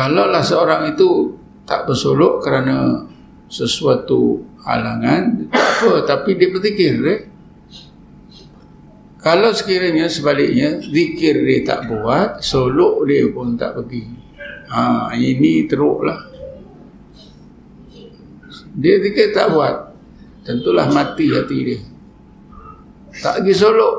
kalaulah 0.00 0.40
seorang 0.40 0.96
itu 0.96 1.36
tak 1.68 1.84
bersolok 1.84 2.40
kerana 2.40 3.04
sesuatu 3.52 4.40
halangan 4.64 5.52
tak 5.52 5.60
apa 5.76 5.92
tapi 6.08 6.40
dia 6.40 6.48
berzikir 6.48 6.94
eh? 7.04 7.20
kalau 9.20 9.52
sekiranya 9.52 10.08
sebaliknya 10.08 10.80
zikir 10.80 11.44
dia 11.44 11.60
tak 11.68 11.92
buat 11.92 12.40
solok 12.40 13.04
dia 13.04 13.28
pun 13.28 13.52
tak 13.52 13.76
pergi. 13.76 14.08
Ha, 14.72 15.12
ini 15.12 15.68
teruklah. 15.68 16.24
Dia 18.72 18.96
zikir 19.04 19.36
tak 19.36 19.52
buat 19.52 19.92
tentulah 20.40 20.88
mati 20.88 21.28
hati 21.36 21.58
dia. 21.60 21.80
Tak 23.20 23.44
pergi 23.44 23.52
solok 23.52 23.96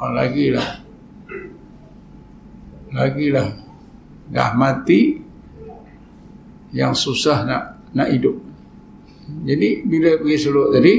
oh, 0.00 0.10
lagilah. 0.16 0.80
Lagilah 2.96 3.69
dah 4.30 4.54
mati 4.54 5.18
yang 6.70 6.94
susah 6.94 7.42
nak 7.44 7.62
nak 7.90 8.08
hidup 8.14 8.50
jadi 9.46 9.86
bila 9.86 10.18
pergi 10.18 10.36
suluk 10.38 10.74
tadi 10.74 10.94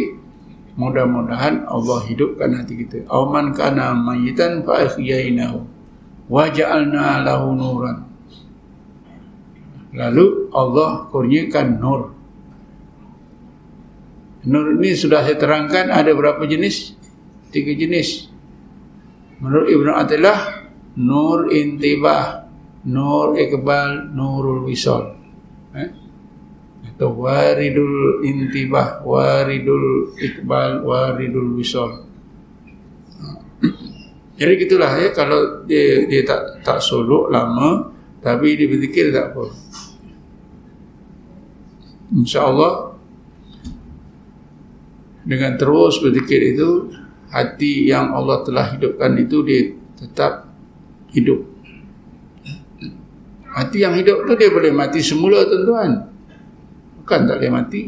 mudah-mudahan 0.80 1.68
Allah 1.68 2.00
hidupkan 2.08 2.56
hati 2.56 2.74
kita. 2.88 3.04
Auman 3.12 3.52
kana 3.52 3.92
mayitan 3.92 4.64
fa 4.64 4.88
ahyainahu 4.88 5.68
wa 6.32 6.44
ja'alna 6.48 7.22
lahu 7.28 7.54
nuran. 7.54 7.98
Lalu 9.92 10.48
Allah 10.56 11.12
kurniakan 11.12 11.68
nur. 11.78 12.02
Nur 14.48 14.66
ini 14.80 14.96
sudah 14.96 15.22
saya 15.22 15.38
terangkan 15.38 15.92
ada 15.92 16.16
berapa 16.16 16.42
jenis? 16.48 16.96
Tiga 17.52 17.76
jenis. 17.76 18.32
Menurut 19.44 19.68
Ibn 19.70 19.88
Atillah, 20.02 20.40
nur 20.98 21.52
intibah, 21.52 22.50
nur 22.86 23.38
ikbal, 23.38 24.14
nurul 24.14 24.66
wisol. 24.66 25.18
Eh? 25.72 26.02
atau 27.02 27.18
waridul 27.18 28.22
intibah, 28.22 29.02
waridul 29.02 30.14
ikbal, 30.22 30.86
waridul 30.86 31.58
wisol. 31.58 32.06
Jadi 34.38 34.54
gitulah 34.62 35.02
ya 35.02 35.10
kalau 35.10 35.66
dia 35.66 36.06
dia 36.06 36.22
tak 36.22 36.62
tak 36.62 36.78
suluk 36.78 37.34
lama 37.34 37.90
tapi 38.22 38.54
dia 38.54 38.70
berzikir 38.70 39.10
tak 39.10 39.34
apa. 39.34 39.50
Insya-Allah 42.14 42.94
dengan 45.26 45.58
terus 45.58 45.98
berzikir 46.06 46.54
itu 46.54 46.86
hati 47.34 47.90
yang 47.90 48.14
Allah 48.14 48.46
telah 48.46 48.78
hidupkan 48.78 49.18
itu 49.18 49.42
dia 49.42 49.74
tetap 49.98 50.54
hidup. 51.18 51.51
Hati 53.52 53.84
yang 53.84 54.00
hidup 54.00 54.24
tu 54.24 54.34
dia 54.40 54.48
boleh 54.48 54.72
mati 54.72 55.04
semula 55.04 55.44
tuan-tuan. 55.44 56.08
Bukan 57.04 57.20
tak 57.28 57.36
boleh 57.44 57.52
mati. 57.52 57.82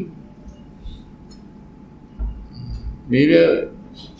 Bila 3.08 3.42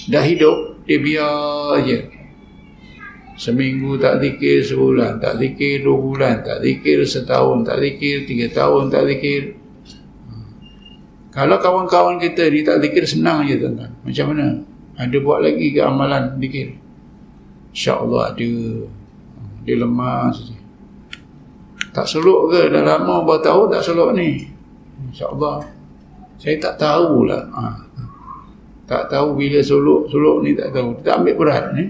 dah 0.08 0.24
hidup, 0.24 0.84
dia 0.88 0.98
biar 1.00 1.80
je. 1.84 1.98
Seminggu 3.34 3.98
tak 3.98 4.22
zikir, 4.22 4.62
sebulan 4.62 5.18
tak 5.18 5.42
zikir, 5.42 5.82
dua 5.82 5.96
bulan 5.98 6.34
tak 6.46 6.62
zikir, 6.62 7.02
setahun 7.02 7.66
tak 7.66 7.82
zikir, 7.82 8.24
tiga 8.24 8.46
tahun 8.54 8.88
tak 8.88 9.04
zikir. 9.10 9.58
Kalau 11.34 11.58
kawan-kawan 11.58 12.22
kita 12.22 12.46
ni 12.46 12.62
tak 12.62 12.78
zikir, 12.78 13.04
senang 13.04 13.42
je 13.44 13.58
tuan-tuan. 13.58 13.90
Macam 14.06 14.26
mana? 14.32 14.46
Ada 14.94 15.16
buat 15.18 15.42
lagi 15.42 15.74
ke 15.74 15.82
amalan 15.82 16.38
zikir? 16.38 16.78
InsyaAllah 17.74 18.32
ada. 18.32 18.52
Dia 19.66 19.74
lemah 19.82 20.30
saja. 20.30 20.63
Tak 21.94 22.10
seluk 22.10 22.50
ke? 22.50 22.74
Dah 22.74 22.82
lama 22.82 23.22
berapa 23.22 23.38
tahun 23.38 23.78
tak 23.78 23.82
seluk 23.86 24.10
ni? 24.18 24.42
InsyaAllah 25.14 25.62
Saya 26.42 26.58
tak 26.58 26.74
tahulah 26.82 27.42
ha. 27.54 27.86
Tak 28.84 29.08
tahu 29.08 29.38
bila 29.38 29.62
suluk-suluk 29.62 30.42
ni 30.42 30.58
tak 30.58 30.74
tahu 30.74 30.98
Tak 31.06 31.22
ambil 31.22 31.34
berat 31.38 31.64
ni 31.78 31.86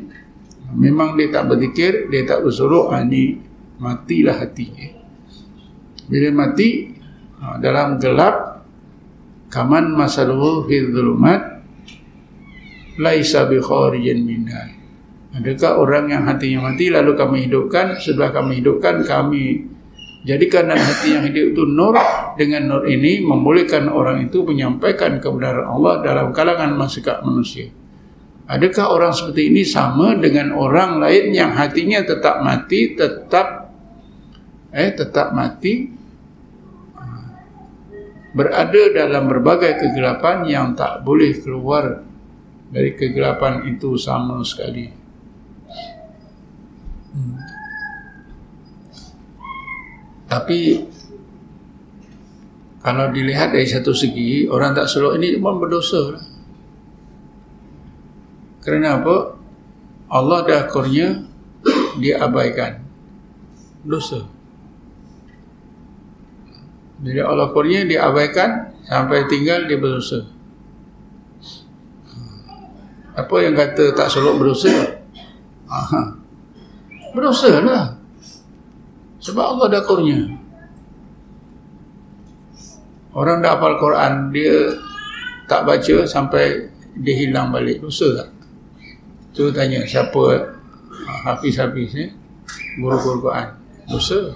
Memang 0.76 1.16
dia 1.16 1.32
tak 1.32 1.48
berzikir 1.48 2.12
Dia 2.12 2.28
tak 2.28 2.44
bersuluk 2.44 2.92
ha, 2.92 3.00
Ni 3.00 3.40
matilah 3.80 4.44
hati 4.44 4.68
eh. 4.76 4.92
Bila 6.04 6.44
mati 6.44 6.92
ha, 7.40 7.56
Dalam 7.56 7.96
gelap 7.96 8.60
Kaman 9.48 9.96
masaluhu 9.96 10.68
fi 10.68 10.84
dhulumat 10.84 11.40
Laisa 13.00 13.48
bi 13.48 13.56
kharijan 13.56 14.20
minha 14.20 14.84
Adakah 15.34 15.82
orang 15.82 16.12
yang 16.12 16.22
hatinya 16.30 16.70
mati 16.70 16.92
lalu 16.92 17.18
kami 17.18 17.50
hidupkan 17.50 17.98
Setelah 17.98 18.30
kami 18.30 18.62
hidupkan 18.62 19.02
kami 19.02 19.73
Jadikan 20.24 20.72
hati 20.72 21.12
yang 21.12 21.24
hidup 21.28 21.52
itu 21.52 21.62
nur 21.68 21.92
dengan 22.40 22.64
nur 22.64 22.88
ini 22.88 23.20
membolehkan 23.20 23.92
orang 23.92 24.24
itu 24.24 24.40
menyampaikan 24.40 25.20
kebenaran 25.20 25.68
Allah 25.68 26.00
dalam 26.00 26.32
kalangan 26.32 26.72
masyarakat 26.80 27.20
manusia. 27.28 27.68
Adakah 28.48 28.86
orang 28.88 29.12
seperti 29.12 29.52
ini 29.52 29.68
sama 29.68 30.16
dengan 30.16 30.56
orang 30.56 30.96
lain 30.96 31.32
yang 31.36 31.52
hatinya 31.52 32.00
tetap 32.08 32.40
mati, 32.40 32.96
tetap 32.96 33.68
eh 34.72 34.90
tetap 34.96 35.36
mati 35.36 35.92
berada 38.32 38.82
dalam 38.96 39.30
berbagai 39.30 39.76
kegelapan 39.78 40.48
yang 40.48 40.66
tak 40.72 41.04
boleh 41.04 41.36
keluar 41.36 42.00
dari 42.72 42.96
kegelapan 42.96 43.68
itu 43.70 43.94
sama 44.00 44.40
sekali. 44.40 44.90
Tapi 50.24 50.60
kalau 52.84 53.08
dilihat 53.08 53.56
dari 53.56 53.64
satu 53.64 53.96
segi 53.96 54.44
orang 54.44 54.76
tak 54.76 54.92
selok 54.92 55.16
ini 55.16 55.40
pun 55.40 55.56
berdosa. 55.56 56.20
Kerana 58.60 59.00
apa? 59.00 59.16
Allah 60.12 60.38
dah 60.44 60.62
kurnia 60.68 61.24
dia 61.96 62.20
abaikan 62.20 62.84
dosa. 63.84 64.28
Bila 67.00 67.32
Allah 67.32 67.48
kurnia 67.52 67.88
dia 67.88 68.04
abaikan 68.04 68.72
sampai 68.84 69.28
tinggal 69.32 69.64
dia 69.64 69.80
berdosa. 69.80 70.28
Apa 73.16 73.36
yang 73.40 73.56
kata 73.56 73.96
tak 73.96 74.12
selok 74.12 74.44
berdosa? 74.44 74.72
Aha. 75.72 76.20
Berdosa 77.16 77.64
lah. 77.64 78.03
Sebab 79.24 79.44
Allah 79.56 79.66
dah 79.72 79.82
kurnia. 79.88 80.20
Orang 83.16 83.40
dah 83.40 83.56
hafal 83.56 83.80
Quran, 83.80 84.34
dia 84.34 84.74
tak 85.48 85.64
baca 85.64 86.04
sampai 86.04 86.68
dia 87.00 87.14
hilang 87.16 87.48
balik. 87.48 87.80
Dosa 87.80 88.10
tak? 88.20 88.28
Tu 89.32 89.48
tanya 89.54 89.80
siapa 89.88 90.54
hafiz-hafiz 91.24 91.90
ni? 91.96 92.06
Guru-guru 92.76 93.30
Quran. 93.30 93.48
Dosa. 93.88 94.34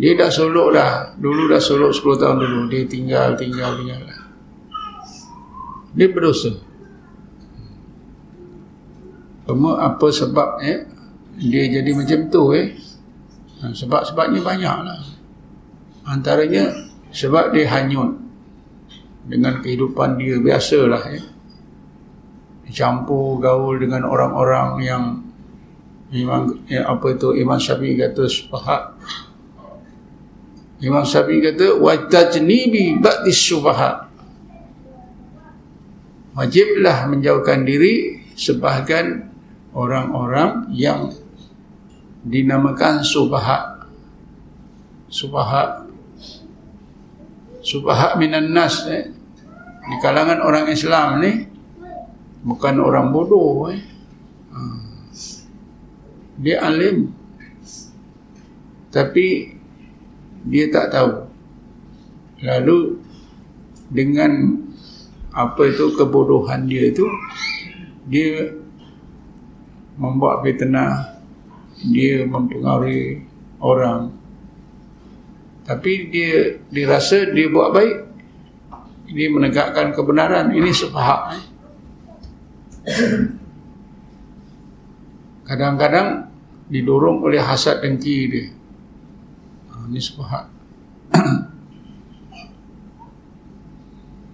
Dia 0.00 0.16
dah 0.16 0.30
solok 0.32 0.72
dah. 0.72 1.12
Dulu 1.20 1.50
dah 1.50 1.60
solok 1.60 1.92
10 1.92 2.22
tahun 2.24 2.36
dulu. 2.40 2.60
Dia 2.72 2.88
tinggal, 2.88 3.36
tinggal, 3.36 3.76
tinggal. 3.76 4.00
Dia 5.92 6.08
berdosa. 6.08 6.56
Cuma 9.50 9.82
apa 9.82 10.06
sebab 10.14 10.62
eh? 10.62 10.86
Dia 11.42 11.82
jadi 11.82 11.90
macam 11.90 12.20
tu 12.30 12.54
eh? 12.54 12.78
Ha, 13.60 13.76
sebab-sebabnya 13.76 14.40
banyaklah. 14.40 15.00
Antaranya 16.08 16.72
sebab 17.12 17.52
dia 17.52 17.68
hanyut 17.68 18.16
dengan 19.28 19.60
kehidupan 19.60 20.16
dia 20.16 20.40
biasalah 20.40 21.02
ya. 21.12 21.22
Campur 22.70 23.42
gaul 23.42 23.82
dengan 23.82 24.06
orang-orang 24.06 24.68
yang 24.80 25.04
memang 26.14 26.62
ya, 26.70 26.86
apa 26.86 27.18
itu 27.18 27.34
Imam 27.34 27.58
Syafi'i 27.58 27.98
kata 27.98 28.30
sepahak 28.30 28.94
Imam 30.80 31.04
Syafi'i 31.04 31.44
kata 31.44 31.76
wa 31.76 31.92
tajnibi 32.08 32.96
ba'dis 32.96 33.36
syubhat. 33.36 34.08
Wajiblah 36.32 37.04
menjauhkan 37.10 37.68
diri 37.68 38.24
sebahagian 38.32 39.28
orang-orang 39.76 40.72
yang 40.72 41.12
dinamakan 42.24 43.04
subhat. 43.04 43.86
Subhat. 45.10 45.88
Subhat 47.60 48.16
minan 48.16 48.52
nas 48.52 48.88
eh. 48.88 49.12
Di 49.80 49.96
kalangan 49.98 50.40
orang 50.44 50.70
Islam 50.70 51.20
ni 51.20 51.32
bukan 52.44 52.76
orang 52.80 53.10
bodoh 53.10 53.68
eh. 53.72 53.80
Ha. 54.52 54.60
Dia 56.40 56.64
alim. 56.64 57.10
Tapi 58.90 59.26
dia 60.44 60.72
tak 60.72 60.88
tahu 60.88 61.30
lalu 62.40 62.96
dengan 63.92 64.56
apa 65.30 65.62
itu 65.68 65.92
kebodohan 65.94 66.64
dia 66.64 66.88
itu 66.88 67.04
dia 68.08 68.56
membuat 70.00 70.40
fitnah 70.42 71.09
dia 71.84 72.26
mempengaruhi 72.28 73.24
orang. 73.60 74.12
Tapi 75.64 75.92
dia 76.10 76.58
dirasa 76.68 77.30
dia 77.30 77.46
buat 77.48 77.70
baik 77.72 77.96
dia 79.10 79.28
menegakkan 79.30 79.90
kebenaran. 79.94 80.50
Ini 80.54 80.70
sepahak 80.70 81.20
eh? 81.36 81.42
kadang-kadang 85.50 86.30
didorong 86.70 87.26
oleh 87.26 87.42
hasad 87.42 87.82
dengki 87.82 88.18
dia. 88.30 88.46
Ini 89.90 89.98
sepahat 89.98 90.46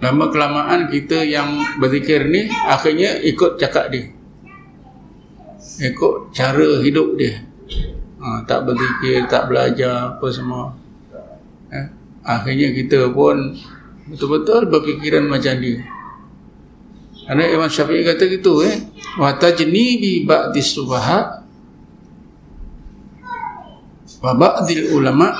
lama 0.04 0.28
kelamaan 0.28 0.92
kita 0.92 1.24
yang 1.24 1.56
berzikir 1.80 2.28
ni 2.28 2.44
akhirnya 2.68 3.16
ikut 3.24 3.56
cakap 3.56 3.88
dia 3.88 4.12
ikut 5.80 6.32
cara 6.32 6.80
hidup 6.80 7.16
dia. 7.20 7.44
Ha, 8.16 8.42
tak 8.48 8.64
berzikir 8.64 9.28
tak 9.28 9.52
belajar 9.52 10.16
apa 10.16 10.26
semua. 10.32 10.72
Eh? 11.70 11.86
akhirnya 12.26 12.74
kita 12.74 13.14
pun 13.14 13.54
betul-betul 14.10 14.66
berfikiran 14.66 15.30
macam 15.30 15.54
dia. 15.62 15.78
Kerana 17.26 17.42
Imam 17.46 17.70
Syafi'i 17.70 18.06
kata 18.06 18.26
gitu 18.30 18.62
eh. 18.62 18.86
Wa 19.18 19.34
tajni 19.38 19.98
bi 19.98 20.12
ba'dis 20.26 20.74
subahat 20.74 21.42
wa 24.22 24.32
ba'dil 24.34 24.94
ulama 24.94 25.34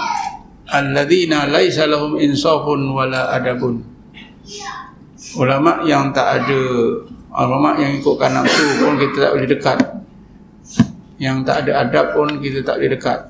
alladzina 0.67 1.47
laisa 1.47 1.87
lahum 1.87 2.19
insafun 2.19 2.91
wala 2.91 3.35
adabun. 3.35 3.83
Ulama 5.37 5.83
yang 5.87 6.11
tak 6.15 6.43
ada 6.43 6.61
ulama 7.37 7.77
yang 7.79 7.99
ikutkan 7.99 8.35
nafsu 8.35 8.83
pun 8.83 8.99
kita 8.99 9.17
tak 9.29 9.33
boleh 9.37 9.49
dekat 9.51 9.79
yang 11.17 11.41
tak 11.45 11.65
ada 11.65 11.89
adab 11.89 12.13
pun 12.13 12.29
kita 12.41 12.61
tak 12.61 12.77
boleh 12.77 12.93
dekat. 12.93 13.21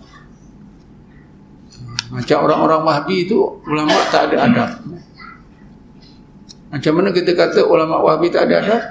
Macam 2.11 2.38
orang-orang 2.46 2.83
wahbi 2.87 3.27
itu 3.27 3.38
ulama 3.66 3.94
tak 4.11 4.31
ada 4.31 4.37
adab. 4.46 4.70
Macam 6.70 6.92
mana 6.99 7.09
kita 7.14 7.35
kata 7.35 7.66
ulama 7.66 8.03
wahbi 8.03 8.31
tak 8.31 8.51
ada 8.51 8.55
adab? 8.62 8.83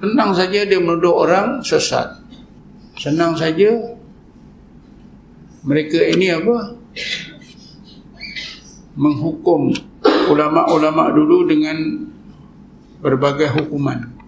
Senang 0.00 0.30
saja 0.32 0.60
dia 0.66 0.78
menuduh 0.80 1.14
orang 1.14 1.62
sesat. 1.62 2.18
Senang 2.98 3.36
saja 3.38 3.70
mereka 5.62 5.98
ini 6.00 6.32
apa? 6.34 6.74
Menghukum 8.98 9.70
ulama-ulama 10.30 11.14
dulu 11.14 11.46
dengan 11.46 12.06
berbagai 13.00 13.50
hukuman 13.56 14.19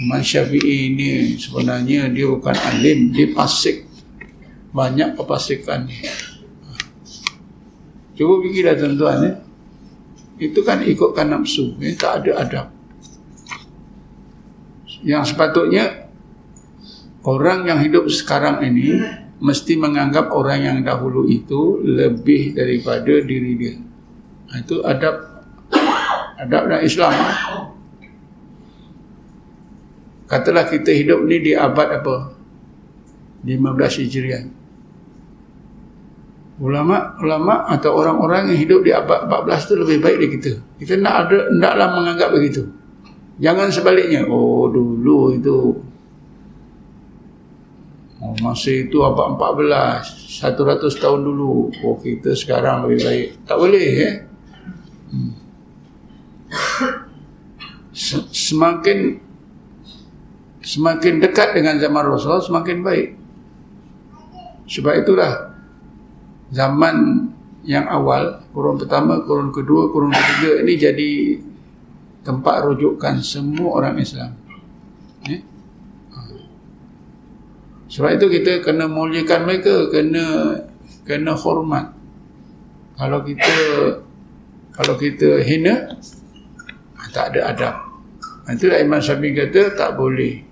Imam 0.00 0.22
Syafi'i 0.22 0.90
ini 0.94 1.38
sebenarnya 1.38 2.10
dia 2.10 2.26
bukan 2.26 2.56
alim 2.56 3.14
dia 3.14 3.30
pasik 3.30 3.86
banyak 4.74 5.14
kepasikan 5.14 5.86
cuba 8.14 8.34
fikirlah 8.42 8.74
tuan-tuan 8.74 9.18
ya. 9.22 9.32
itu 10.42 10.60
kan 10.66 10.82
ikutkan 10.82 11.30
nafsu 11.30 11.78
ya. 11.78 11.94
tak 11.94 12.26
ada 12.26 12.32
adab 12.42 12.66
yang 15.06 15.22
sepatutnya 15.22 16.10
orang 17.22 17.68
yang 17.68 17.78
hidup 17.80 18.08
sekarang 18.10 18.64
ini 18.64 18.98
mesti 19.44 19.76
menganggap 19.76 20.30
orang 20.32 20.60
yang 20.64 20.78
dahulu 20.80 21.28
itu 21.28 21.82
lebih 21.84 22.56
daripada 22.56 23.20
diri 23.20 23.52
dia. 23.60 23.74
Itu 24.56 24.80
adab 24.86 25.44
adab 26.38 26.62
dalam 26.70 26.82
Islam. 26.84 27.12
Katalah 30.24 30.64
kita 30.68 30.90
hidup 30.90 31.20
ni 31.28 31.40
di 31.44 31.52
abad 31.52 32.00
apa? 32.00 32.16
15 33.44 34.00
Hijriah. 34.00 34.44
Ulama 36.62 37.18
ulama 37.18 37.66
atau 37.66 37.98
orang-orang 37.98 38.54
yang 38.54 38.58
hidup 38.62 38.80
di 38.86 38.94
abad 38.94 39.26
14 39.26 39.68
tu 39.68 39.74
lebih 39.74 39.98
baik 40.00 40.16
dari 40.16 40.30
kita. 40.38 40.52
Kita 40.80 40.94
nak 41.02 41.14
ada 41.26 41.38
hendaklah 41.50 41.88
menganggap 41.92 42.30
begitu. 42.32 42.62
Jangan 43.42 43.68
sebaliknya. 43.68 44.24
Oh 44.30 44.70
dulu 44.70 45.34
itu 45.34 45.58
Oh, 48.24 48.32
masa 48.40 48.72
itu 48.72 49.04
abad 49.04 49.36
14 49.36 50.40
100 50.40 50.80
tahun 50.96 51.20
dulu 51.28 51.68
oh 51.84 51.96
kita 52.00 52.32
sekarang 52.32 52.88
lebih 52.88 53.04
baik 53.04 53.26
tak 53.44 53.60
boleh 53.60 53.84
eh 54.00 54.14
semakin 58.32 59.20
semakin 60.64 61.20
dekat 61.20 61.52
dengan 61.52 61.76
zaman 61.76 62.04
Rasul 62.08 62.40
semakin 62.40 62.80
baik 62.80 63.08
sebab 64.64 65.04
itulah 65.04 65.52
zaman 66.48 67.28
yang 67.68 67.84
awal 67.88 68.40
kurun 68.56 68.80
pertama 68.80 69.20
kurun 69.24 69.52
kedua 69.52 69.92
kurun 69.92 70.12
ketiga 70.12 70.64
ini 70.64 70.74
jadi 70.80 71.10
tempat 72.24 72.64
rujukan 72.64 73.20
semua 73.20 73.84
orang 73.84 74.00
Islam 74.00 74.32
eh? 75.28 75.54
Sebab 77.94 78.10
itu 78.18 78.26
kita 78.26 78.58
kena 78.66 78.90
muliakan 78.90 79.46
mereka, 79.46 79.86
kena 79.86 80.58
kena 81.06 81.30
hormat. 81.38 81.94
Kalau 82.98 83.22
kita 83.22 83.54
kalau 84.74 84.98
kita 84.98 85.38
hina 85.46 85.94
tak 87.14 87.30
ada 87.30 87.54
adab. 87.54 87.74
Itulah 88.50 88.82
Imam 88.82 88.98
Syafi'i 88.98 89.30
kata 89.38 89.78
tak 89.78 89.94
boleh. 89.94 90.42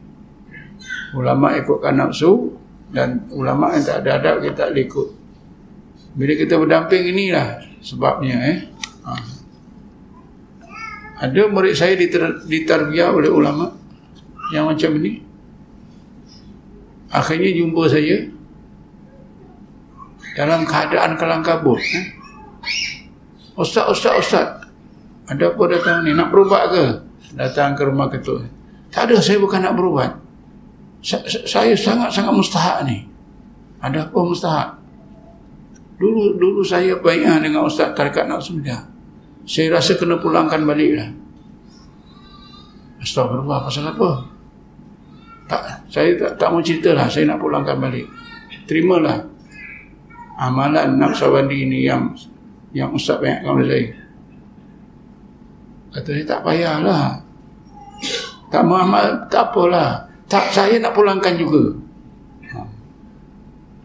Ulama 1.13 1.53
ikutkan 1.61 2.01
nafsu 2.01 2.57
dan 2.93 3.29
ulama 3.33 3.77
yang 3.77 3.85
tak 3.85 4.05
ada 4.05 4.11
adab 4.21 4.37
kita 4.45 4.69
tak 4.69 4.77
ikut. 4.77 5.09
Bila 6.13 6.33
kita 6.37 6.55
berdamping 6.57 7.09
inilah 7.13 7.61
sebabnya 7.81 8.37
eh. 8.41 8.59
Ha. 9.05 9.13
Ada 11.29 11.49
murid 11.49 11.77
saya 11.77 11.97
diterbiah 12.49 13.13
oleh 13.13 13.31
ulama 13.31 13.83
yang 14.53 14.69
macam 14.69 14.93
ini 15.01 15.33
akhirnya 17.13 17.51
jumpa 17.57 17.83
saya 17.89 18.17
dalam 20.33 20.65
keadaan 20.65 21.17
kelang 21.21 21.45
kabut 21.45 21.81
eh? 21.81 22.07
ustaz 23.57 23.89
ustaz 23.93 24.17
ustaz 24.17 24.49
ada 25.29 25.53
apa 25.53 25.63
datang 25.69 26.09
ni 26.09 26.17
nak 26.17 26.33
berubat 26.33 26.73
ke 26.73 26.85
datang 27.37 27.77
ke 27.77 27.85
rumah 27.85 28.09
ketua 28.09 28.49
tak 28.89 29.13
ada 29.13 29.21
saya 29.21 29.37
bukan 29.41 29.61
nak 29.61 29.77
berubat 29.77 30.17
saya 31.03 31.75
sangat-sangat 31.75 32.33
mustahak 32.33 32.87
ni. 32.87 33.03
Ada 33.83 34.07
apa 34.07 34.19
mustahak? 34.23 34.69
Dulu 35.99 36.39
dulu 36.39 36.63
saya 36.63 36.99
bayar 36.99 37.43
dengan 37.43 37.67
ustaz 37.67 37.95
tarikat 37.95 38.27
nak 38.27 38.43
saya 39.43 39.75
rasa 39.75 39.99
kena 39.99 40.23
pulangkan 40.23 40.63
balik 40.63 40.99
lah 40.99 41.11
Astagfirullah 43.03 43.59
pasal 43.67 43.91
apa? 43.91 44.11
Tak, 45.51 45.63
saya 45.91 46.15
tak, 46.15 46.39
tak 46.39 46.49
mau 46.55 46.63
cerita 46.63 46.95
lah 46.95 47.11
saya 47.11 47.27
nak 47.27 47.43
pulangkan 47.43 47.77
balik. 47.83 48.07
Terimalah 48.71 49.19
amalan 50.39 51.03
Naqsabandi 51.03 51.67
ini 51.67 51.83
yang 51.83 52.15
yang 52.71 52.95
Ustaz 52.95 53.19
banyak 53.19 53.43
kepada 53.43 53.65
saya. 53.67 53.87
Kata 55.93 56.09
saya 56.15 56.25
tak 56.25 56.41
payahlah. 56.47 57.05
Tak 58.49 58.63
mau 58.63 58.79
amal 58.81 59.27
tak 59.27 59.51
apalah 59.51 60.07
tak 60.33 60.49
saya 60.49 60.81
nak 60.81 60.97
pulangkan 60.97 61.37
juga 61.37 61.77
ha. 62.57 62.65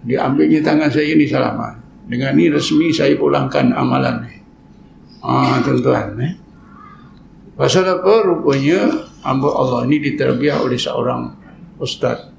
dia 0.07 0.23
ambilnya 0.23 0.63
tangan 0.63 0.87
saya 0.87 1.11
ni 1.11 1.27
salaman 1.27 1.75
dengan 2.07 2.31
ni 2.39 2.47
resmi 2.47 2.95
saya 2.95 3.19
pulangkan 3.19 3.75
amalan 3.75 4.23
ni 4.23 4.35
ah 5.27 5.59
tuan-tuan 5.59 6.15
eh 6.23 6.33
pasal 7.59 7.83
apa 7.83 8.23
rupanya 8.23 9.11
hamba 9.27 9.49
Allah 9.51 9.83
ini 9.91 9.99
diterbiah 9.99 10.63
oleh 10.63 10.79
seorang 10.79 11.35
ustaz 11.83 12.37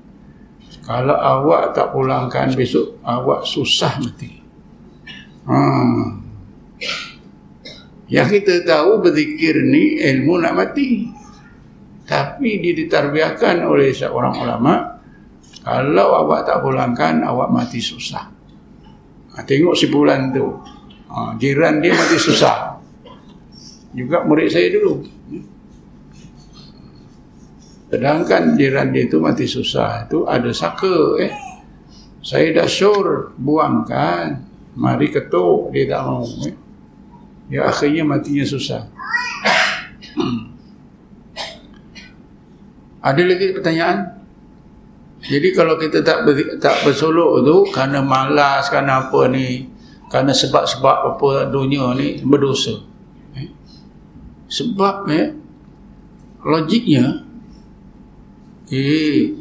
Kalau 0.88 1.20
awak 1.20 1.76
tak 1.76 1.92
pulangkan 1.92 2.56
besok 2.56 2.96
awak 3.04 3.44
susah 3.44 4.00
mati. 4.00 4.40
Ha. 5.44 5.56
Yang 8.08 8.40
kita 8.40 8.64
tahu 8.64 9.04
berzikir 9.04 9.68
ni 9.68 10.00
ilmu 10.00 10.40
nak 10.40 10.56
mati. 10.56 11.12
Tapi 12.08 12.64
dia 12.64 12.72
ditarbiahkan 12.72 13.68
oleh 13.68 13.92
seorang 13.92 14.34
ulama 14.40 14.96
kalau 15.60 16.24
awak 16.24 16.48
tak 16.48 16.64
pulangkan 16.64 17.20
awak 17.20 17.52
mati 17.52 17.76
susah. 17.84 18.24
Ha, 19.36 19.44
tengok 19.44 19.76
si 19.76 19.92
bulan 19.92 20.32
tu. 20.32 20.48
Ha, 21.12 21.36
jiran 21.36 21.84
dia 21.84 21.92
mati 21.92 22.16
susah. 22.16 22.80
Juga 23.92 24.24
murid 24.24 24.48
saya 24.48 24.72
dulu. 24.72 25.04
Sedangkan 27.92 28.56
jiran 28.56 28.96
dia 28.96 29.04
tu 29.12 29.20
mati 29.20 29.44
susah. 29.44 30.08
Itu 30.08 30.24
ada 30.24 30.48
saka 30.56 31.20
eh. 31.20 31.32
Saya 32.24 32.56
dah 32.56 32.68
syur 32.68 33.36
buangkan. 33.36 34.48
Mari 34.80 35.12
ketuk 35.12 35.76
dia 35.76 35.84
tak 35.92 36.00
mau. 36.08 36.24
Eh. 36.48 36.56
Ya 37.52 37.68
akhirnya 37.68 38.08
matinya 38.08 38.48
susah. 38.48 38.88
Ada 43.08 43.22
lagi 43.24 43.56
pertanyaan? 43.56 43.98
Jadi 45.24 45.48
kalau 45.56 45.80
kita 45.80 46.04
tak 46.04 46.28
ber, 46.28 46.60
tak 46.60 46.84
bersolok 46.84 47.42
tu 47.42 47.56
kerana 47.72 48.04
malas, 48.04 48.68
kerana 48.68 49.08
apa 49.08 49.32
ni, 49.32 49.64
kerana 50.12 50.36
sebab-sebab 50.36 51.16
apa 51.16 51.48
dunia 51.48 51.96
ni 51.96 52.20
berdosa. 52.20 52.76
Eh? 53.32 53.48
Sebab 54.52 55.08
eh, 55.08 55.32
logiknya 56.44 57.24
eh, 58.68 59.32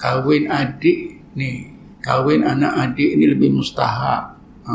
kahwin 0.00 0.48
adik 0.48 1.28
ni, 1.36 1.76
kahwin 2.00 2.42
anak 2.42 2.72
adik 2.88 3.20
ni 3.20 3.28
lebih 3.28 3.52
mustahak. 3.52 4.34
Ha. 4.64 4.74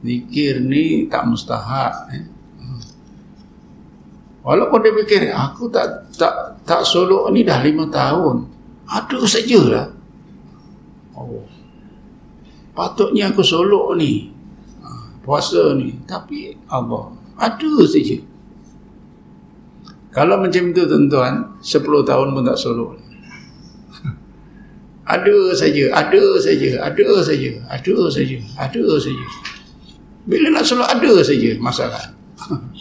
Zikir 0.00 0.62
ni 0.62 1.10
tak 1.10 1.26
mustahak. 1.26 2.08
Eh? 2.14 2.33
Walaupun 4.44 4.84
dia 4.84 4.92
fikir 4.92 5.32
aku 5.32 5.72
tak 5.72 6.12
tak 6.20 6.60
tak 6.68 6.84
solok 6.84 7.32
ni 7.32 7.40
dah 7.48 7.64
lima 7.64 7.88
tahun. 7.88 8.44
Ada 8.84 9.24
sajalah. 9.24 9.88
Oh. 11.16 11.48
Patutnya 12.76 13.32
aku 13.32 13.40
solok 13.40 13.96
ni. 13.96 14.28
Ha, 14.84 14.88
puasa 15.24 15.72
ni. 15.72 15.96
Tapi 16.04 16.52
Allah. 16.68 17.08
Ada 17.40 17.88
saja. 17.88 18.20
Kalau 20.14 20.38
macam 20.38 20.70
tu 20.70 20.84
tuan-tuan, 20.86 21.58
10 21.58 22.06
tahun 22.06 22.28
pun 22.36 22.44
tak 22.46 22.54
solok. 22.60 22.94
ada 25.14 25.36
saja, 25.56 25.90
ada 25.90 26.22
saja, 26.38 26.70
ada 26.78 27.06
saja, 27.18 27.50
ada 27.66 27.94
saja, 28.12 28.38
ada 28.54 28.84
saja. 29.02 29.26
Bila 30.28 30.46
nak 30.54 30.64
solok 30.68 30.86
ada 30.86 31.12
saja 31.24 31.50
masalah. 31.58 32.04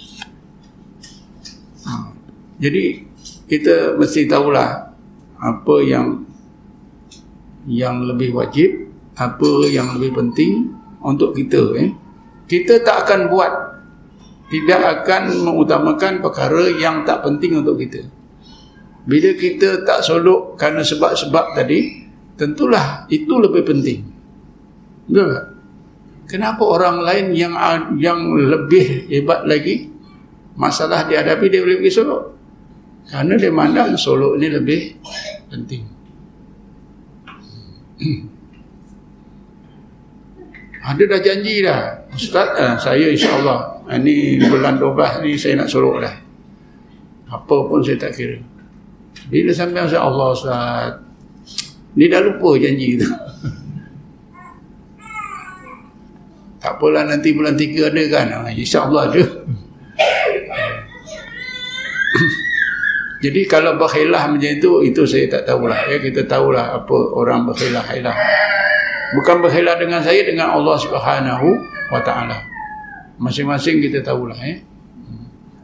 Jadi 2.62 3.06
kita 3.50 3.98
mesti 3.98 4.30
tahulah 4.30 4.94
apa 5.42 5.76
yang 5.84 6.24
yang 7.68 8.04
lebih 8.04 8.36
wajib, 8.36 8.92
apa 9.16 9.68
yang 9.72 9.96
lebih 9.96 10.16
penting 10.20 10.72
untuk 11.04 11.36
kita 11.36 11.62
eh. 11.80 11.92
Kita 12.48 12.84
tak 12.84 13.08
akan 13.08 13.32
buat 13.32 13.52
tidak 14.52 15.02
akan 15.02 15.42
mengutamakan 15.42 16.22
perkara 16.22 16.70
yang 16.78 17.02
tak 17.08 17.26
penting 17.26 17.64
untuk 17.64 17.80
kita. 17.80 18.06
Bila 19.04 19.34
kita 19.36 19.84
tak 19.84 20.06
solok 20.06 20.56
kerana 20.56 20.86
sebab-sebab 20.86 21.58
tadi, 21.58 22.06
tentulah 22.38 23.10
itu 23.10 23.34
lebih 23.40 23.64
penting. 23.66 24.00
Betul 25.10 25.28
tak? 25.34 25.46
Kenapa 26.24 26.64
orang 26.64 27.04
lain 27.04 27.26
yang 27.36 27.54
yang 28.00 28.20
lebih 28.32 29.12
hebat 29.12 29.44
lagi 29.44 29.92
masalah 30.56 31.04
dihadapi 31.04 31.52
dia 31.52 31.60
boleh 31.60 31.84
pergi 31.84 31.92
solok? 31.92 32.24
Kerana 33.04 33.34
dia 33.36 33.52
mandang 33.52 33.96
solok 34.00 34.40
ni 34.40 34.48
lebih 34.48 34.96
penting. 35.52 35.84
Ada 40.84 41.04
dah 41.08 41.20
janji 41.24 41.64
dah. 41.64 42.12
Ustaz, 42.12 42.60
eh, 42.60 42.76
saya 42.76 43.08
insyaAllah. 43.08 43.88
Ini 43.88 44.44
eh, 44.44 44.48
bulan 44.52 44.76
12 44.80 45.24
ni 45.24 45.40
saya 45.40 45.64
nak 45.64 45.72
solok 45.72 46.04
dah. 46.04 46.16
Apa 47.32 47.56
pun 47.72 47.80
saya 47.80 47.96
tak 47.96 48.20
kira. 48.20 48.36
Bila 49.32 49.56
sampai 49.56 49.88
saya 49.88 50.04
Allah 50.04 50.28
Ustaz. 50.36 51.00
Ni 51.96 52.12
dah 52.12 52.20
lupa 52.20 52.60
janji 52.60 53.00
tu. 53.00 53.08
tak 56.64 56.80
apalah 56.80 57.08
nanti 57.08 57.32
bulan 57.32 57.56
3 57.56 57.92
ada 57.92 58.04
kan. 58.12 58.28
Ah, 58.44 58.52
InsyaAllah 58.52 59.04
ada. 59.08 59.24
Jadi 63.24 63.48
kalau 63.48 63.80
berkhilah 63.80 64.28
macam 64.28 64.52
itu, 64.52 64.84
itu 64.84 65.08
saya 65.08 65.32
tak 65.32 65.48
tahulah. 65.48 65.80
Ya, 65.88 65.96
kita 66.04 66.28
tahulah 66.28 66.76
apa 66.76 66.96
orang 67.16 67.48
berkhilah-khilah. 67.48 68.12
Bukan 69.16 69.40
berkhilah 69.40 69.80
dengan 69.80 70.04
saya, 70.04 70.28
dengan 70.28 70.52
Allah 70.52 70.76
subhanahu 70.76 71.48
wa 71.88 72.04
ta'ala. 72.04 72.36
Masing-masing 73.16 73.80
kita 73.80 74.04
tahulah. 74.04 74.36
Ya. 74.44 74.60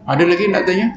Ada 0.07 0.23
lagi 0.23 0.47
nak 0.47 0.63
tanya? 0.63 0.87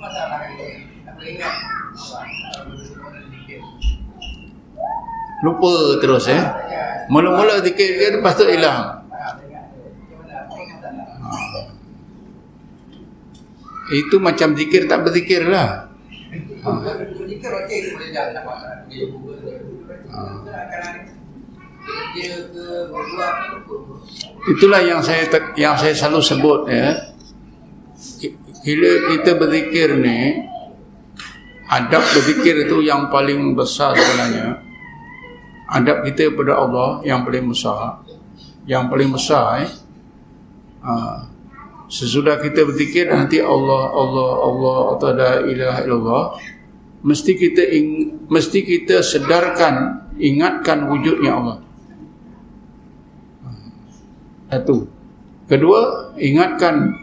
Masalah. 0.00 0.40
Lupa 5.40 5.72
terus 6.00 6.28
eh. 6.28 6.42
Mula-mula 7.10 7.64
zikir 7.64 7.96
dia 7.98 8.08
lepas 8.14 8.36
tu 8.36 8.44
hilang. 8.46 9.02
Ha. 9.10 9.28
Itu 13.90 14.22
macam 14.22 14.54
zikir 14.54 14.86
tak 14.86 15.02
berzikir 15.02 15.48
lah. 15.48 15.90
Ha. 16.62 16.70
Itulah 24.50 24.80
yang 24.84 25.00
saya 25.00 25.24
yang 25.56 25.74
saya 25.74 25.96
selalu 25.96 26.20
sebut 26.22 26.60
ya. 26.68 27.10
Bila 28.60 28.90
kita 29.16 29.40
berzikir 29.40 29.96
ni 29.96 30.49
adab 31.70 32.02
berzikir 32.02 32.66
itu 32.66 32.82
yang 32.82 33.06
paling 33.08 33.54
besar 33.54 33.94
sebenarnya. 33.94 34.58
Adab 35.70 36.02
kita 36.02 36.34
kepada 36.34 36.58
Allah 36.58 36.98
yang 37.06 37.22
paling 37.22 37.46
besar. 37.46 38.02
Yang 38.66 38.84
paling 38.90 39.10
besar 39.14 39.46
eh? 39.62 39.70
Ha. 40.80 40.92
sesudah 41.92 42.40
kita 42.40 42.64
berzikir 42.64 43.12
nanti 43.12 43.36
Allah 43.36 43.92
Allah 43.92 44.30
Allah 44.48 44.78
atau 44.96 45.08
la 45.12 45.32
ilaha 45.44 45.80
illallah 45.84 46.24
mesti 47.04 47.36
kita 47.36 47.60
ing, 47.68 47.86
mesti 48.32 48.64
kita 48.64 49.04
sedarkan 49.04 50.08
ingatkan 50.16 50.88
wujudnya 50.88 51.36
Allah. 51.36 51.58
Satu. 54.48 54.88
Kedua 55.50 56.14
ingatkan 56.16 56.94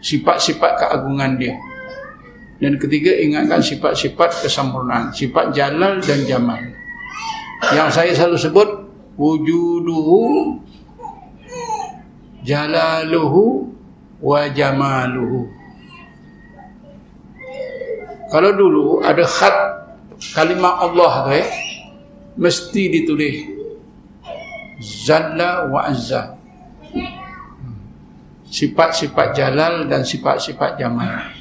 sifat-sifat 0.00 0.78
keagungan 0.78 1.36
dia 1.36 1.58
dan 2.58 2.74
ketiga 2.74 3.14
ingatkan 3.14 3.62
sifat-sifat 3.62 4.42
kesempurnaan. 4.42 5.14
Sifat 5.14 5.54
jalal 5.54 6.02
dan 6.02 6.26
jamal. 6.26 6.58
Yang 7.70 7.88
saya 7.94 8.10
selalu 8.14 8.38
sebut 8.38 8.68
wujuduhu 9.14 10.58
jalaluhu 12.42 13.70
wa 14.18 14.42
jamaluhu. 14.50 15.46
Kalau 18.28 18.50
dulu 18.52 18.86
ada 19.06 19.22
khat 19.22 19.54
kalimat 20.34 20.82
Allah 20.82 21.12
tu 21.24 21.30
eh 21.38 21.48
mesti 22.34 22.82
ditulis 22.90 23.36
zalla 24.82 25.70
wa 25.70 25.86
azza. 25.86 26.34
Sifat-sifat 28.50 29.36
jalal 29.38 29.86
dan 29.86 30.02
sifat-sifat 30.02 30.74
jamal 30.80 31.37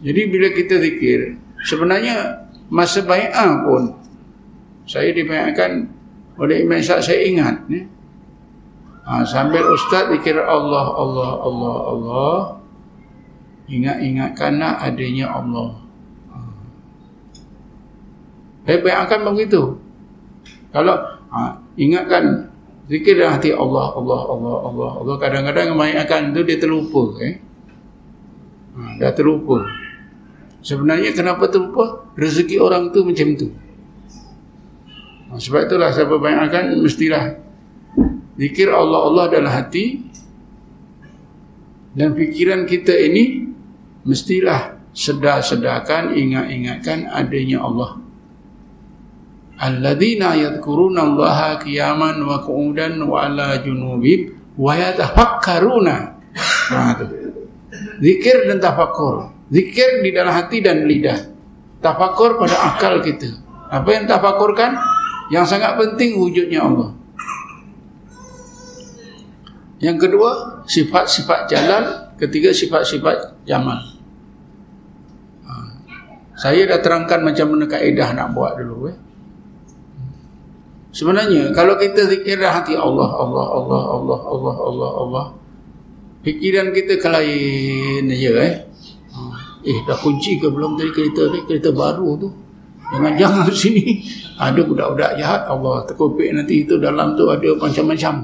jadi 0.00 0.20
bila 0.32 0.48
kita 0.52 0.80
zikir 0.80 1.36
sebenarnya 1.68 2.48
masa 2.72 3.04
bai'ah 3.04 3.64
pun 3.68 4.00
saya 4.90 5.14
dibayangkan 5.14 5.86
oleh 6.40 6.64
Imam 6.64 6.80
Sa'ad 6.80 7.04
saya 7.04 7.20
ingat 7.22 7.68
ni. 7.68 7.84
Ha, 9.04 9.22
sambil 9.28 9.62
ustaz 9.70 10.08
dikir 10.08 10.38
Allah 10.38 10.86
Allah 10.96 11.30
Allah 11.42 11.76
Allah 11.94 12.38
ingat-ingatkanlah 13.70 14.82
adanya 14.82 15.30
Allah. 15.30 15.78
Ha. 16.32 16.38
Bayangkan 18.66 19.20
begitu. 19.30 19.78
Kalau 20.74 20.96
ha, 21.30 21.60
ingatkan 21.76 22.50
zikir 22.90 23.20
dalam 23.20 23.38
hati 23.38 23.54
Allah, 23.54 23.94
Allah, 23.94 24.20
Allah, 24.26 24.56
Allah, 24.64 24.90
Allah. 25.06 25.16
Kadang-kadang 25.20 25.78
bayangkan 25.78 26.34
itu 26.34 26.40
dia 26.46 26.58
terlupa. 26.58 27.14
Eh? 27.20 27.34
Ha, 28.74 28.98
dah 28.98 29.12
terlupa. 29.14 29.79
Sebenarnya 30.60 31.16
kenapa 31.16 31.48
terlupa? 31.48 32.04
Rezeki 32.16 32.56
orang 32.60 32.92
tu 32.92 33.04
macam 33.04 33.28
tu. 33.36 33.48
Ha, 35.30 35.38
sebab 35.40 35.70
itulah 35.70 35.90
saya 35.94 36.10
bayangkan 36.10 36.74
mestilah 36.80 37.38
zikir 38.36 38.68
Allah, 38.68 39.00
Allah 39.08 39.24
dalam 39.30 39.52
hati 39.52 40.04
dan 41.94 42.12
fikiran 42.12 42.66
kita 42.66 42.92
ini 42.92 43.46
mestilah 44.04 44.76
sedar-sedarkan, 44.90 46.18
ingat-ingatkan 46.18 47.08
adanya 47.08 47.62
Allah 47.62 48.00
alladzina 49.60 50.32
yadhkuruna 50.40 51.04
allaha 51.04 51.60
qiyaman 51.60 52.24
wa 52.24 52.40
qu'udan 52.40 52.96
wa 53.04 53.28
ala 53.28 53.60
junubib 53.60 54.32
wa 54.56 54.72
yatafakkaruna 54.72 56.16
ha 56.72 56.96
zikir 58.00 58.48
dan 58.48 58.56
tafakkur 58.56 59.28
zikir 59.50 60.00
di 60.00 60.10
dalam 60.14 60.32
hati 60.32 60.62
dan 60.62 60.86
lidah 60.86 61.18
tafakkur 61.82 62.38
pada 62.38 62.56
akal 62.74 63.02
kita 63.02 63.28
apa 63.70 63.88
yang 63.90 64.04
tafakkurkan 64.06 64.78
yang 65.30 65.46
sangat 65.46 65.74
penting 65.78 66.18
wujudnya 66.18 66.62
Allah 66.62 66.94
yang 69.82 69.98
kedua 69.98 70.62
sifat-sifat 70.66 71.50
jalan 71.50 72.14
ketiga 72.16 72.54
sifat-sifat 72.54 73.42
jamal 73.46 73.78
ha. 75.46 75.52
saya 76.38 76.66
dah 76.70 76.78
terangkan 76.78 77.26
macam 77.26 77.54
mana 77.54 77.66
kaedah 77.66 78.08
nak 78.14 78.28
buat 78.34 78.54
dulu 78.58 78.90
eh 78.90 78.98
Sebenarnya 80.90 81.54
kalau 81.54 81.78
kita 81.78 82.10
zikir 82.10 82.42
hati 82.42 82.74
Allah, 82.74 83.14
Allah, 83.14 83.46
Allah, 83.46 83.82
Allah, 83.94 84.20
Allah, 84.26 84.56
Allah, 84.58 84.90
Allah. 84.98 85.26
Fikiran 86.26 86.74
kita 86.74 86.98
kelain 86.98 88.10
aja 88.10 88.32
eh. 88.42 88.54
Eh 89.60 89.78
dah 89.84 89.98
kunci 90.00 90.40
ke 90.40 90.48
belum 90.48 90.80
tadi 90.80 90.90
kereta 90.92 91.28
ni 91.32 91.38
kereta 91.44 91.70
baru 91.72 92.16
tu. 92.16 92.28
Jangan 92.90 93.12
jangan 93.20 93.52
sini 93.52 94.02
ada 94.40 94.60
budak-budak 94.64 95.20
jahat 95.20 95.46
Allah 95.46 95.84
terkopik 95.84 96.32
nanti 96.32 96.64
itu 96.64 96.80
dalam 96.80 97.14
tu 97.14 97.28
ada 97.28 97.48
macam-macam. 97.60 98.14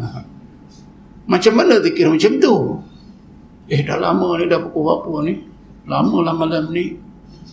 Macam 1.27 1.53
mana 1.59 1.83
zikir 1.83 2.07
macam 2.09 2.33
tu? 2.39 2.55
Eh 3.67 3.83
dah 3.83 3.99
lama 3.99 4.39
ni 4.39 4.47
dah 4.47 4.63
pukul 4.63 4.83
berapa 4.87 5.13
ni? 5.27 5.35
Lama 5.87 6.19
lah 6.23 6.35
malam 6.35 6.71
ni. 6.71 6.97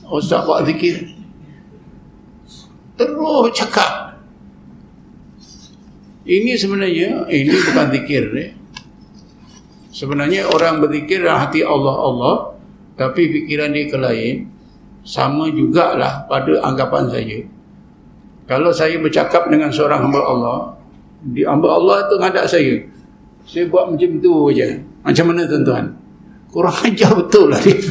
Ustaz 0.08 0.46
buat 0.46 0.64
zikir. 0.66 1.10
Terus 2.94 3.50
cakap 3.58 4.14
ini 6.24 6.56
sebenarnya 6.56 7.28
ini 7.28 7.52
bukan 7.52 7.88
zikir 7.92 8.24
ni. 8.32 8.46
Sebenarnya 9.94 10.50
orang 10.50 10.82
berzikir 10.82 11.22
dalam 11.22 11.46
hati 11.46 11.62
Allah 11.62 11.96
Allah 12.00 12.36
tapi 12.94 13.22
fikiran 13.30 13.74
dia 13.74 13.90
ke 13.90 13.98
lain 13.98 14.36
sama 15.04 15.50
jugalah 15.50 16.30
pada 16.30 16.62
anggapan 16.64 17.10
saya. 17.10 17.40
Kalau 18.48 18.72
saya 18.76 19.00
bercakap 19.00 19.48
dengan 19.50 19.72
seorang 19.72 20.04
hamba 20.04 20.22
Allah, 20.24 20.60
di 21.24 21.48
hamba 21.48 21.74
Allah 21.74 22.08
itu 22.08 22.16
ngadak 22.20 22.46
saya. 22.48 22.76
Saya 23.44 23.68
buat 23.68 23.92
macam 23.92 24.20
tu 24.20 24.52
aja. 24.52 24.80
Macam 25.04 25.26
mana 25.32 25.48
tuan-tuan? 25.48 25.86
Kurang 26.52 26.76
ajar 26.86 27.12
betul 27.18 27.52
lah 27.52 27.60
dia. 27.60 27.76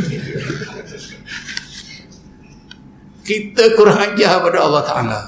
Kita 3.28 3.64
kurang 3.78 3.98
ajar 4.02 4.42
pada 4.42 4.58
Allah 4.66 4.82
Ta'ala. 4.82 5.20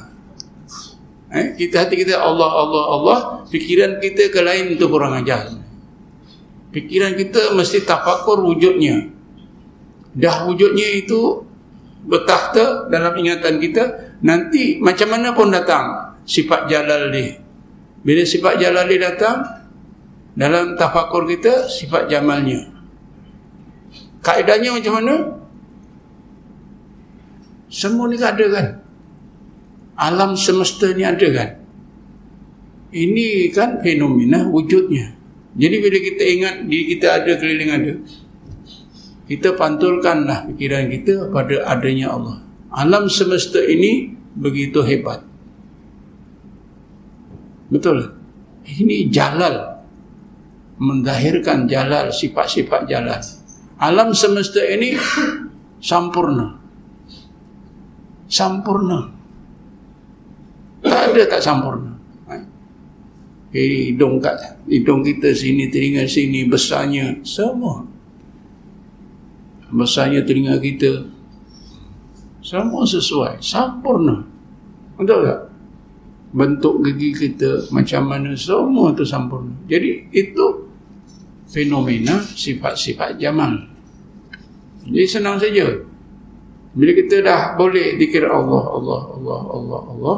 Eh, 1.34 1.46
kita 1.58 1.82
hati 1.82 1.98
kita 1.98 2.18
Allah, 2.18 2.46
Allah, 2.46 2.84
Allah. 2.94 3.18
Fikiran 3.50 3.98
kita 3.98 4.30
ke 4.30 4.38
lain 4.38 4.78
itu 4.78 4.86
kurang 4.86 5.18
ajar. 5.18 5.50
Fikiran 6.70 7.14
kita 7.18 7.54
mesti 7.54 7.82
tafakur 7.82 8.42
wujudnya. 8.42 9.13
Dah 10.14 10.46
wujudnya 10.46 10.88
itu 10.94 11.42
bertakhta 12.06 12.88
dalam 12.88 13.14
ingatan 13.18 13.58
kita. 13.58 14.16
Nanti 14.24 14.78
macam 14.80 15.08
mana 15.12 15.34
pun 15.34 15.50
datang 15.50 16.16
sifat 16.24 16.70
jalal 16.70 17.10
dia. 17.10 17.38
Bila 18.04 18.22
sifat 18.24 18.62
jalal 18.62 18.86
dia 18.88 19.10
datang, 19.10 19.42
dalam 20.38 20.78
tafakur 20.78 21.26
kita 21.28 21.66
sifat 21.66 22.08
jamalnya. 22.08 22.70
Kaedahnya 24.24 24.72
macam 24.72 24.94
mana? 25.02 25.14
Semua 27.68 28.06
ni 28.06 28.16
ada 28.16 28.46
kan? 28.48 28.84
alam 29.94 30.34
semesta 30.34 30.90
ni 30.90 31.06
ada 31.06 31.26
kan 31.30 31.50
ini 32.94 33.50
kan 33.54 33.78
fenomena 33.82 34.46
wujudnya 34.50 35.14
jadi 35.54 35.76
bila 35.78 35.98
kita 36.02 36.24
ingat 36.26 36.54
diri 36.66 36.84
kita 36.98 37.06
ada 37.22 37.32
keliling 37.38 37.70
ada 37.70 37.92
kita 39.24 39.56
pantulkanlah 39.56 40.52
fikiran 40.52 40.92
kita 40.92 41.32
pada 41.32 41.64
adanya 41.64 42.12
Allah. 42.12 42.44
Alam 42.74 43.08
semesta 43.08 43.62
ini 43.62 44.12
begitu 44.36 44.84
hebat. 44.84 45.24
Betul? 47.72 48.12
Ini 48.68 49.08
jalal. 49.08 49.80
Mendahirkan 50.76 51.70
jalal 51.70 52.10
sifat-sifat 52.10 52.90
jalal. 52.90 53.22
Alam 53.80 54.12
semesta 54.12 54.60
ini 54.60 54.98
sampurna. 55.80 56.60
Sampurna. 58.28 59.00
Tak 60.84 61.16
ada 61.16 61.22
tak 61.24 61.40
sempurna. 61.40 61.96
Hidung 63.54 64.18
kat 64.18 64.34
hidung 64.66 65.06
kita 65.06 65.30
sini, 65.30 65.70
telinga 65.70 66.04
sini, 66.10 66.42
besarnya 66.50 67.22
semua. 67.22 67.93
Besarnya 69.74 70.22
telinga 70.22 70.62
kita 70.62 71.10
semua 72.38 72.86
sesuai, 72.86 73.42
sempurna. 73.42 74.22
Betul 74.94 75.26
tak? 75.26 75.40
Bentuk 76.34 76.82
gigi 76.86 77.10
kita 77.10 77.66
macam 77.74 78.06
mana 78.06 78.38
semua 78.38 78.94
tu 78.94 79.02
sempurna. 79.02 79.50
Jadi 79.66 80.14
itu 80.14 80.70
fenomena 81.50 82.22
sifat-sifat 82.22 83.18
jamal. 83.18 83.58
Jadi 84.86 85.06
senang 85.10 85.42
saja. 85.42 85.66
Bila 86.74 86.90
kita 86.94 87.22
dah 87.22 87.54
boleh 87.58 87.98
dikira 87.98 88.30
Allah, 88.30 88.64
Allah, 88.66 89.00
Allah, 89.14 89.40
Allah, 89.46 89.82
Allah, 89.94 90.16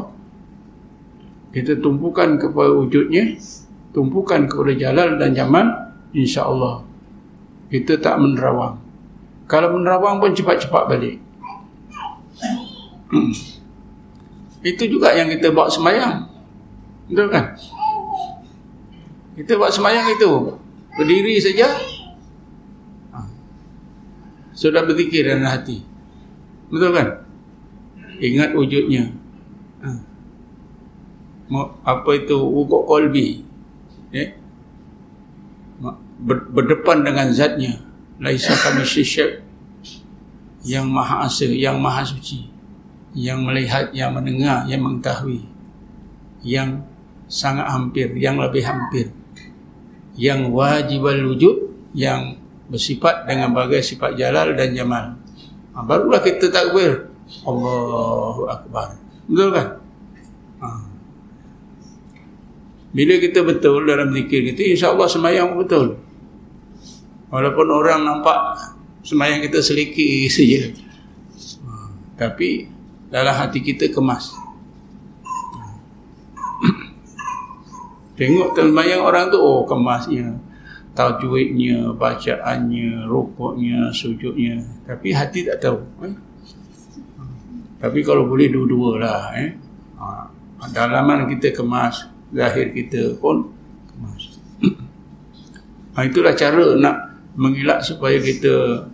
kita 1.57 1.80
tumpukan 1.80 2.36
kepada 2.36 2.68
wujudnya 2.76 3.40
tumpukan 3.96 4.44
kepada 4.44 4.76
jalal 4.76 5.16
dan 5.16 5.32
zaman 5.32 5.72
insya-Allah 6.12 6.84
kita 7.72 7.96
tak 7.96 8.20
menerawang 8.20 8.76
kalau 9.47 9.78
menerawang 9.78 10.18
pun 10.18 10.34
cepat-cepat 10.34 10.82
balik. 10.90 11.16
Hmm. 13.07 13.30
itu 14.66 14.82
juga 14.90 15.14
yang 15.14 15.30
kita 15.30 15.55
buat 15.55 15.70
semayang. 15.70 16.26
Betul 17.07 17.30
kan? 17.30 17.55
Kita 19.38 19.55
buat 19.55 19.70
semayang 19.70 20.11
itu. 20.11 20.59
Berdiri 20.99 21.38
saja. 21.38 21.70
Ha. 23.14 23.18
sudah 24.51 24.82
berzikir 24.82 25.22
dalam 25.22 25.47
hati. 25.47 25.86
Betul 26.66 26.90
kan? 26.90 27.09
Ingat 28.18 28.59
wujudnya. 28.59 29.14
Ha. 29.86 29.88
Apa 31.86 32.11
itu? 32.18 32.34
Wukuk 32.34 32.90
kolbi. 32.90 33.47
Ya 34.11 34.34
berdepan 36.26 37.05
dengan 37.05 37.28
zatnya 37.32 37.76
laisa 38.20 38.52
kami 38.56 38.82
syisyab 38.82 39.44
yang 40.66 40.90
maha 40.90 41.28
asa 41.28 41.46
yang 41.46 41.78
maha 41.78 42.02
suci. 42.02 42.50
Yang 43.16 43.38
melihat 43.48 43.84
yang 43.96 44.12
mendengar 44.12 44.66
yang 44.68 44.82
mengetahui. 44.82 45.46
Yang 46.44 46.84
sangat 47.30 47.70
hampir 47.70 48.12
yang 48.18 48.36
lebih 48.36 48.66
hampir. 48.66 49.14
Yang 50.18 50.50
wajibal 50.52 51.20
wujud 51.32 51.56
yang 51.96 52.36
bersifat 52.66 53.24
dengan 53.30 53.54
bagai 53.54 53.80
sifat 53.80 54.18
jalal 54.18 54.52
dan 54.58 54.74
jamal. 54.74 55.14
Ha, 55.76 55.84
barulah 55.86 56.20
kita 56.20 56.50
takbir. 56.50 57.08
Allahu 57.46 58.46
Akbar. 58.50 58.96
Betul 59.26 59.48
kan? 59.54 59.68
Ha. 60.62 60.68
Bila 62.96 63.14
kita 63.20 63.44
betul 63.44 63.84
dalam 63.84 64.08
zikir 64.14 64.40
kita, 64.52 64.62
insya 64.72 64.94
Allah 64.94 65.08
semayang 65.10 65.52
betul. 65.58 66.00
Walaupun 67.26 67.66
orang 67.74 68.06
nampak 68.06 68.38
semayang 69.02 69.42
kita 69.42 69.58
seliki 69.62 70.26
saja. 70.34 70.70
Tapi 72.16 72.66
dalam 73.10 73.34
hati 73.34 73.60
kita 73.62 73.90
kemas. 73.90 74.34
Tengok 78.16 78.56
semayang 78.56 79.04
orang 79.04 79.28
tu, 79.28 79.36
oh 79.36 79.68
kemasnya. 79.68 80.32
Tajwidnya, 80.96 81.92
bacaannya, 81.92 83.04
rukuknya, 83.04 83.92
sujudnya. 83.92 84.64
Tapi 84.88 85.12
hati 85.12 85.44
tak 85.44 85.60
tahu. 85.60 85.76
Eh? 86.08 86.14
Tapi 87.76 88.00
kalau 88.00 88.24
boleh 88.24 88.48
dua-dua 88.48 88.90
lah. 89.04 89.22
Eh. 89.36 89.52
Ha, 90.00 90.32
dalaman 90.72 91.28
kita 91.28 91.52
kemas, 91.52 92.08
zahir 92.32 92.72
kita 92.72 93.20
pun 93.20 93.52
kemas. 93.92 94.40
ha, 95.92 95.98
itulah 96.08 96.32
cara 96.32 96.64
nak 96.80 97.15
mengelak 97.37 97.84
supaya 97.84 98.16
kita 98.18 98.89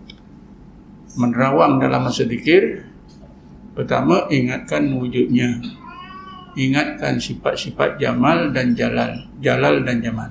menerawang 1.16 1.78
dalam 1.78 2.04
masa 2.04 2.26
dikir. 2.26 2.84
Pertama, 3.72 4.28
ingatkan 4.28 4.92
wujudnya. 4.92 5.62
Ingatkan 6.52 7.16
sifat-sifat 7.16 7.96
jamal 7.96 8.52
dan 8.52 8.76
jalal. 8.76 9.24
Jalal 9.40 9.80
dan 9.88 10.04
jamal. 10.04 10.30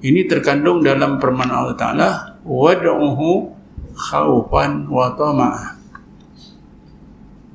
Ini 0.00 0.24
terkandung 0.24 0.80
dalam 0.80 1.20
permana 1.20 1.66
Allah 1.66 1.76
Ta'ala. 1.76 2.08
Wad'uhu 2.46 3.52
khawfan 3.92 4.88
wa 4.88 5.12
tama'ah. 5.12 5.76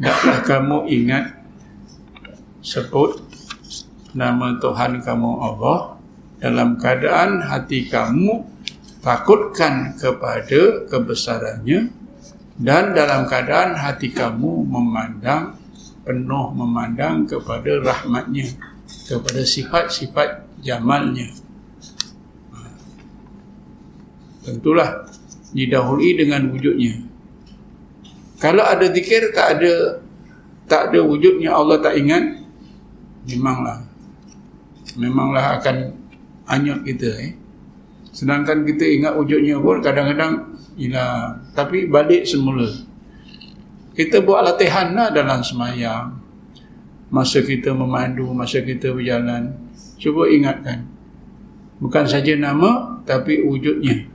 Taklah 0.02 0.40
kamu 0.42 0.78
ingat 0.90 1.42
sebut 2.66 3.22
nama 4.18 4.58
Tuhan 4.58 5.06
kamu 5.06 5.30
Allah 5.42 6.02
dalam 6.42 6.74
keadaan 6.82 7.46
hati 7.46 7.86
kamu 7.86 8.42
takutkan 9.02 9.98
kepada 9.98 10.86
kebesarannya 10.86 11.90
dan 12.62 12.94
dalam 12.94 13.26
keadaan 13.26 13.74
hati 13.74 14.14
kamu 14.14 14.62
memandang 14.70 15.58
penuh 16.06 16.54
memandang 16.54 17.26
kepada 17.26 17.82
rahmatnya 17.82 18.46
kepada 19.10 19.42
sifat-sifat 19.42 20.46
jamalnya 20.62 21.34
tentulah 24.46 25.10
didahului 25.54 26.22
dengan 26.22 26.54
wujudnya 26.54 27.02
kalau 28.38 28.66
ada 28.66 28.86
zikir 28.90 29.34
tak 29.34 29.58
ada 29.58 30.02
tak 30.70 30.94
ada 30.94 31.02
wujudnya 31.02 31.54
Allah 31.54 31.82
tak 31.82 31.98
ingat 31.98 32.42
memanglah 33.26 33.82
memanglah 34.98 35.58
akan 35.58 35.94
anyut 36.50 36.82
kita 36.86 37.10
eh. 37.22 37.34
Sedangkan 38.12 38.68
kita 38.68 38.84
ingat 38.84 39.14
wujudnya 39.16 39.60
pun 39.60 39.80
kadang-kadang 39.80 40.56
hilang. 40.76 41.42
Tapi 41.56 41.88
balik 41.88 42.28
semula. 42.28 42.68
Kita 43.96 44.24
buat 44.24 44.44
latihan 44.44 44.92
lah 44.96 45.12
dalam 45.12 45.44
semayang. 45.44 46.20
Masa 47.12 47.44
kita 47.44 47.76
memandu, 47.76 48.32
masa 48.32 48.64
kita 48.64 48.92
berjalan. 48.96 49.52
Cuba 50.00 50.32
ingatkan. 50.32 50.88
Bukan 51.82 52.08
saja 52.08 52.36
nama, 52.40 53.02
tapi 53.04 53.44
wujudnya 53.44 54.12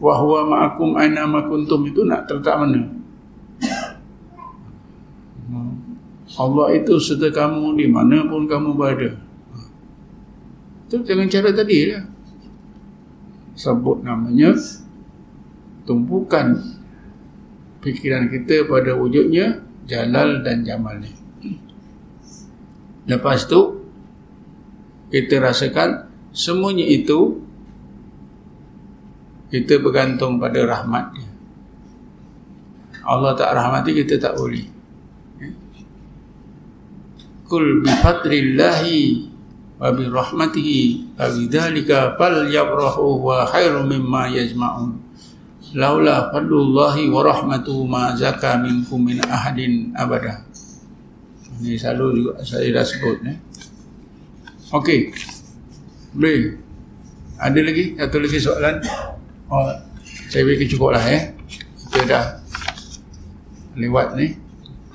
wa 0.00 0.16
huwa 0.16 0.40
ma'akum 0.48 0.96
aina 0.96 1.28
ma 1.28 1.44
kuntum 1.44 1.84
itu 1.84 2.08
nak 2.08 2.24
terletak 2.24 2.56
mana 2.56 2.88
Allah 6.40 6.66
itu 6.72 6.96
serta 6.96 7.28
kamu 7.28 7.76
di 7.76 7.84
mana 7.84 8.24
pun 8.24 8.48
kamu 8.48 8.72
berada 8.72 9.20
itu 10.88 10.96
dengan 11.06 11.30
cara 11.30 11.54
tadi 11.54 11.76
ya. 11.86 12.02
Sebut 13.60 14.00
namanya 14.00 14.56
tumpukan 15.84 16.56
fikiran 17.84 18.32
kita 18.32 18.64
pada 18.64 18.96
wujudnya 18.96 19.60
jalal 19.84 20.40
dan 20.40 20.64
jamalnya 20.64 21.12
lepas 23.04 23.44
tu 23.44 23.84
kita 25.12 25.42
rasakan 25.42 26.08
semuanya 26.30 26.86
itu 26.86 27.42
kita 29.50 29.82
bergantung 29.82 30.38
pada 30.38 30.62
rahmat 30.62 31.10
dia. 31.18 31.30
Allah 33.02 33.34
tak 33.34 33.50
rahmati 33.58 33.90
kita 33.90 34.22
tak 34.22 34.38
boleh. 34.38 34.62
Kul 37.50 37.82
bi 37.82 37.90
fadlillahi 37.98 39.26
wa 39.80 39.88
bi 39.96 40.04
rahmatihi 40.04 41.16
wa 41.16 41.24
bidzalika 41.32 42.20
falyabrahu 42.20 43.24
wa 43.24 43.48
khairu 43.48 43.88
mimma 43.88 44.28
yajma'un. 44.28 44.92
Laula 45.72 46.28
fadlullahi 46.28 47.08
wa 47.08 47.24
rahmatuhu 47.24 47.88
ma 47.88 48.12
zaka 48.12 48.60
minkum 48.60 49.00
min 49.00 49.24
ahadin 49.24 49.88
abada. 49.96 50.44
Ini 51.60 51.80
selalu 51.80 52.06
juga 52.12 52.32
saya 52.44 52.68
dah 52.76 52.84
sebut 52.84 53.16
eh. 53.24 53.38
Okey. 54.76 55.14
Boleh. 56.12 56.58
Ada 57.40 57.60
lagi 57.64 57.96
satu 57.96 58.16
lagi 58.20 58.38
soalan? 58.42 58.76
Oh, 59.48 59.72
saya 60.28 60.42
fikir 60.44 60.76
cukup 60.76 60.92
lah 60.98 61.04
eh. 61.08 61.32
Kita 61.88 62.04
dah 62.04 62.24
lewat 63.80 64.18
ni. 64.18 64.34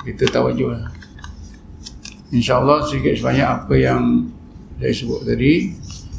Kita 0.06 0.30
tawajuh 0.30 0.70
lah. 0.76 0.92
InsyaAllah 2.36 2.84
sedikit 2.86 3.16
sebanyak 3.16 3.48
apa 3.48 3.74
yang 3.80 4.30
saya 4.76 4.92
sebut 4.92 5.24
tadi. 5.24 5.72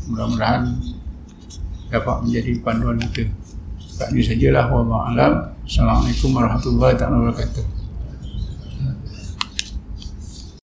Mudah-mudahan 0.07 0.62
dapat 1.92 2.16
menjadi 2.24 2.52
panduan 2.62 2.96
kita. 3.00 3.28
Tak 3.96 4.12
ini 4.12 4.22
sajalah. 4.24 4.68
Wallahualam. 4.72 5.32
Assalamualaikum 5.66 6.30
warahmatullahi 6.36 6.94
wabarakatuh. 6.96 7.76